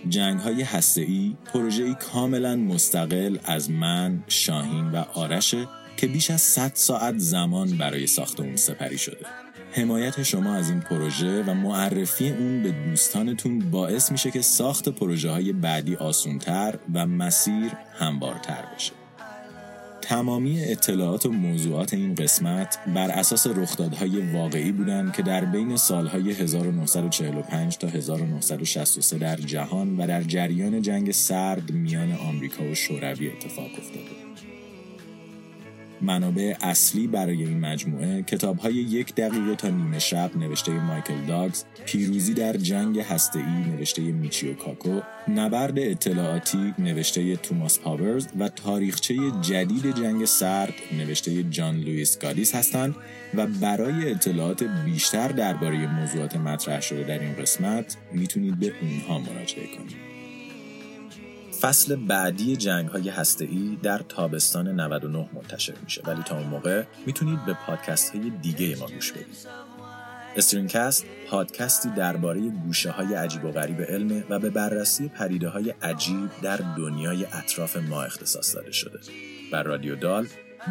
جنگ 0.08 0.40
های 0.40 0.62
هسته 0.62 1.06
پروژه‌ای 1.44 1.94
کاملا 1.94 2.56
مستقل 2.56 3.38
از 3.44 3.70
من، 3.70 4.24
شاهین 4.28 4.90
و 4.90 4.96
آرشه 4.96 5.68
که 5.96 6.06
بیش 6.06 6.30
از 6.30 6.40
100 6.40 6.72
ساعت 6.74 7.18
زمان 7.18 7.76
برای 7.76 8.06
ساخت 8.06 8.40
اون 8.40 8.56
سپری 8.56 8.98
شده. 8.98 9.43
حمایت 9.76 10.22
شما 10.22 10.54
از 10.54 10.70
این 10.70 10.80
پروژه 10.80 11.42
و 11.42 11.54
معرفی 11.54 12.30
اون 12.30 12.62
به 12.62 12.70
دوستانتون 12.70 13.58
باعث 13.58 14.12
میشه 14.12 14.30
که 14.30 14.42
ساخت 14.42 14.88
پروژه 14.88 15.30
های 15.30 15.52
بعدی 15.52 15.96
آسونتر 15.96 16.78
و 16.94 17.06
مسیر 17.06 17.72
هموارتر 17.98 18.64
بشه. 18.74 18.92
تمامی 20.02 20.64
اطلاعات 20.64 21.26
و 21.26 21.32
موضوعات 21.32 21.94
این 21.94 22.14
قسمت 22.14 22.78
بر 22.94 23.10
اساس 23.10 23.46
رخدادهای 23.46 24.32
واقعی 24.32 24.72
بودند 24.72 25.12
که 25.12 25.22
در 25.22 25.44
بین 25.44 25.76
سالهای 25.76 26.32
1945 26.32 27.78
تا 27.78 27.88
1963 27.88 29.18
در 29.18 29.36
جهان 29.36 29.96
و 29.96 30.06
در 30.06 30.22
جریان 30.22 30.82
جنگ 30.82 31.10
سرد 31.10 31.70
میان 31.70 32.12
آمریکا 32.12 32.64
و 32.64 32.74
شوروی 32.74 33.30
اتفاق 33.30 33.70
افتاده. 33.78 34.13
منابع 36.04 36.54
اصلی 36.60 37.06
برای 37.06 37.44
این 37.44 37.60
مجموعه 37.60 38.22
کتاب 38.22 38.58
های 38.58 38.74
یک 38.74 39.14
دقیقه 39.14 39.54
تا 39.56 39.68
نیمه 39.68 39.98
شب 39.98 40.30
نوشته 40.36 40.72
مایکل 40.72 41.26
دابز 41.28 41.64
پیروزی 41.86 42.34
در 42.34 42.52
جنگ 42.56 42.98
هسته‌ای 42.98 43.64
نوشته 43.76 44.02
میچیو 44.02 44.54
کاکو 44.54 45.00
نبرد 45.28 45.78
اطلاعاتی 45.78 46.74
نوشته 46.78 47.36
توماس 47.36 47.78
پاورز 47.78 48.26
و 48.38 48.48
تاریخچه 48.48 49.16
جدید 49.42 49.94
جنگ 49.94 50.24
سرد 50.24 50.74
نوشته 50.98 51.42
جان 51.42 51.80
لوئیس 51.80 52.18
گادیس 52.18 52.54
هستند 52.54 52.94
و 53.34 53.46
برای 53.46 54.10
اطلاعات 54.10 54.62
بیشتر 54.84 55.28
درباره 55.28 56.00
موضوعات 56.00 56.36
مطرح 56.36 56.80
شده 56.80 57.02
در 57.02 57.18
این 57.18 57.34
قسمت 57.34 57.96
می‌تونید 58.12 58.58
به 58.58 58.72
اونها 58.82 59.18
مراجعه 59.18 59.66
کنید. 59.66 60.13
فصل 61.64 61.96
بعدی 61.96 62.56
جنگ 62.56 62.88
های 62.88 63.12
ای 63.40 63.78
در 63.82 63.98
تابستان 63.98 64.80
99 64.80 65.28
منتشر 65.32 65.74
میشه 65.84 66.02
ولی 66.06 66.22
تا 66.22 66.38
اون 66.38 66.46
موقع 66.46 66.84
می‌تونید 67.06 67.44
به 67.46 67.56
پادکست 67.66 68.14
های 68.14 68.30
دیگه 68.30 68.76
ما 68.76 68.86
گوش 68.86 69.12
بدید. 69.12 69.46
استرینکست 70.36 71.04
پادکستی 71.28 71.88
درباره 71.90 72.40
گوشه 72.40 72.90
های 72.90 73.14
عجیب 73.14 73.44
و 73.44 73.50
غریب 73.50 73.80
علم 73.82 74.24
و 74.30 74.38
به 74.38 74.50
بررسی 74.50 75.08
پریده 75.08 75.48
های 75.48 75.74
عجیب 75.82 76.30
در 76.42 76.56
دنیای 76.56 77.24
اطراف 77.32 77.76
ما 77.76 78.02
اختصاص 78.02 78.54
داده 78.54 78.72
شده. 78.72 78.98
بر 79.52 79.62
رادیو 79.62 79.96
دال 79.96 80.26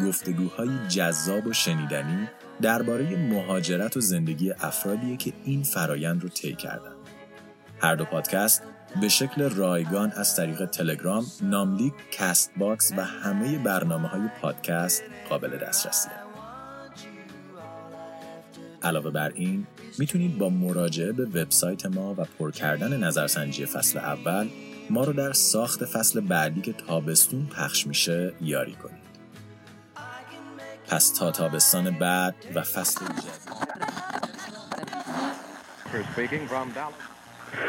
گفتگوهای 0.06 0.88
جذاب 0.88 1.46
و 1.46 1.52
شنیدنی 1.52 2.28
درباره 2.62 3.16
مهاجرت 3.16 3.96
و 3.96 4.00
زندگی 4.00 4.52
افرادیه 4.52 5.16
که 5.16 5.32
این 5.44 5.62
فرایند 5.62 6.22
رو 6.22 6.28
طی 6.28 6.54
کردن. 6.54 6.94
هر 7.80 7.94
دو 7.94 8.04
پادکست 8.04 8.62
به 9.00 9.08
شکل 9.08 9.50
رایگان 9.50 10.12
از 10.12 10.36
طریق 10.36 10.64
تلگرام، 10.64 11.26
ناملیک، 11.42 11.92
Castbox 12.12 12.92
و 12.96 13.04
همه 13.04 13.58
برنامه 13.58 14.08
های 14.08 14.28
پادکست 14.42 15.02
قابل 15.28 15.58
دسترسیه. 15.58 16.12
علاوه 18.82 19.10
بر 19.10 19.32
این 19.34 19.66
می‌تونید 19.98 20.38
با 20.38 20.48
مراجعه 20.48 21.12
به 21.12 21.24
وبسایت 21.24 21.86
ما 21.86 22.14
و 22.14 22.24
پر 22.38 22.50
کردن 22.50 23.04
نظرسنجی 23.04 23.66
فصل 23.66 23.98
اول 23.98 24.48
ما 24.90 25.04
رو 25.04 25.12
در 25.12 25.32
ساخت 25.32 25.84
فصل 25.84 26.20
بعدی 26.20 26.60
که 26.60 26.72
تابستون 26.72 27.46
پخش 27.46 27.86
میشه 27.86 28.34
یاری 28.40 28.74
کنید. 28.74 29.04
پس 30.88 31.10
تا 31.10 31.30
تابستان 31.30 31.98
بعد 31.98 32.34
و 32.54 32.62
فصل 32.62 33.06
جدید 33.06 33.44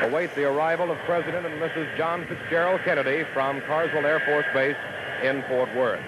awaits 0.06 0.34
the 0.40 0.46
arrival 0.54 0.88
of 0.94 0.98
President 1.12 1.44
and 1.50 1.56
Mrs. 1.66 1.88
John 2.00 2.20
Fitzgerald 2.30 2.82
Kennedy 2.86 3.20
from 3.34 3.54
Carswell 3.68 4.06
Air 4.12 4.22
Force 4.28 4.50
Base 4.58 4.80
in 5.30 5.36
Fort 5.50 5.72
Worth. 5.80 6.06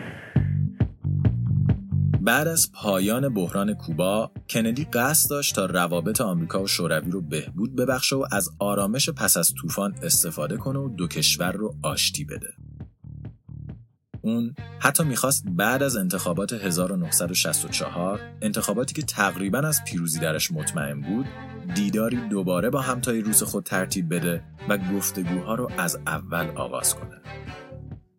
بعد 2.22 2.48
از 2.48 2.72
پایان 2.72 3.34
بحران 3.34 3.74
کوبا، 3.74 4.32
کندی 4.50 4.88
قصد 4.94 5.30
داشت 5.30 5.56
تا 5.56 5.66
روابط 5.66 6.22
آمریکا 6.22 6.64
و 6.64 6.68
شوروی 6.68 7.12
رو 7.12 7.22
بهبود 7.22 7.76
ببخشه 7.76 8.16
و 8.16 8.26
از 8.32 8.50
آرامش 8.60 9.10
پس 9.10 9.38
از 9.38 9.54
طوفان 9.62 9.96
استفاده 10.04 10.58
کنه 10.58 10.80
و 10.80 10.90
دو 10.90 11.08
کشور 11.08 11.52
رو 11.52 11.76
آشتی 11.84 12.26
بده. 12.26 12.48
اون 14.22 14.56
حتی 14.80 15.04
می‌خواست 15.04 15.46
بعد 15.48 15.84
از 15.84 15.98
انتخابات 15.98 16.54
1964 16.54 18.20
انتخاباتی 18.42 18.94
که 18.94 19.02
تقریبا 19.02 19.60
از 19.60 19.84
پیروزی 19.84 20.20
درش 20.20 20.52
مطمئن 20.52 21.02
بود 21.02 21.26
دیداری 21.76 22.18
دوباره 22.30 22.70
با 22.70 22.82
همتای 22.82 23.22
روس 23.22 23.44
خود 23.44 23.64
ترتیب 23.64 24.16
بده 24.16 24.44
و 24.70 24.78
گفتگوها 24.78 25.56
رو 25.56 25.72
از 25.78 26.00
اول 26.08 26.48
آغاز 26.56 26.96
کنه. 26.96 27.22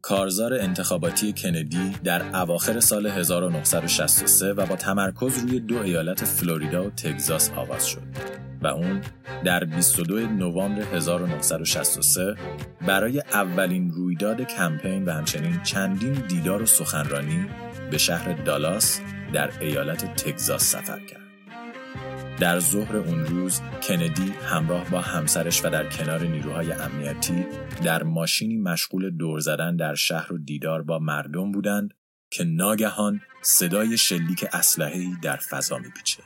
کارزار 0.02 0.54
انتخاباتی 0.54 1.32
کندی 1.32 1.96
در 2.04 2.36
اواخر 2.36 2.80
سال 2.80 3.06
1963 3.06 4.52
و 4.52 4.66
با 4.66 4.76
تمرکز 4.76 5.38
روی 5.38 5.60
دو 5.60 5.78
ایالت 5.82 6.24
فلوریدا 6.24 6.84
و 6.84 6.90
تگزاس 6.90 7.50
آغاز 7.50 7.86
شد 7.86 8.02
و 8.62 8.66
اون 8.66 9.00
در 9.44 9.64
22 9.64 10.18
نوامبر 10.18 10.82
1963 10.82 12.34
برای 12.86 13.20
اولین 13.32 13.90
رویداد 13.90 14.40
کمپین 14.40 15.04
و 15.04 15.10
همچنین 15.10 15.62
چندین 15.62 16.12
دیدار 16.12 16.62
و 16.62 16.66
سخنرانی 16.66 17.46
به 17.90 17.98
شهر 17.98 18.32
دالاس 18.32 19.00
در 19.32 19.50
ایالت 19.60 20.24
تگزاس 20.24 20.62
سفر 20.62 20.98
کرد. 20.98 21.27
در 22.40 22.58
ظهر 22.58 22.96
اون 22.96 23.26
روز 23.26 23.60
کندی 23.82 24.32
همراه 24.44 24.90
با 24.90 25.00
همسرش 25.00 25.64
و 25.64 25.70
در 25.70 25.88
کنار 25.88 26.22
نیروهای 26.22 26.72
امنیتی 26.72 27.46
در 27.84 28.02
ماشینی 28.02 28.56
مشغول 28.56 29.10
دور 29.10 29.40
زدن 29.40 29.76
در 29.76 29.94
شهر 29.94 30.32
و 30.32 30.38
دیدار 30.38 30.82
با 30.82 30.98
مردم 30.98 31.52
بودند 31.52 31.94
که 32.30 32.44
ناگهان 32.44 33.20
صدای 33.42 33.98
شلیک 33.98 34.44
اسلحه‌ای 34.52 35.16
در 35.22 35.36
فضا 35.36 35.78
میپیچه. 35.78 36.22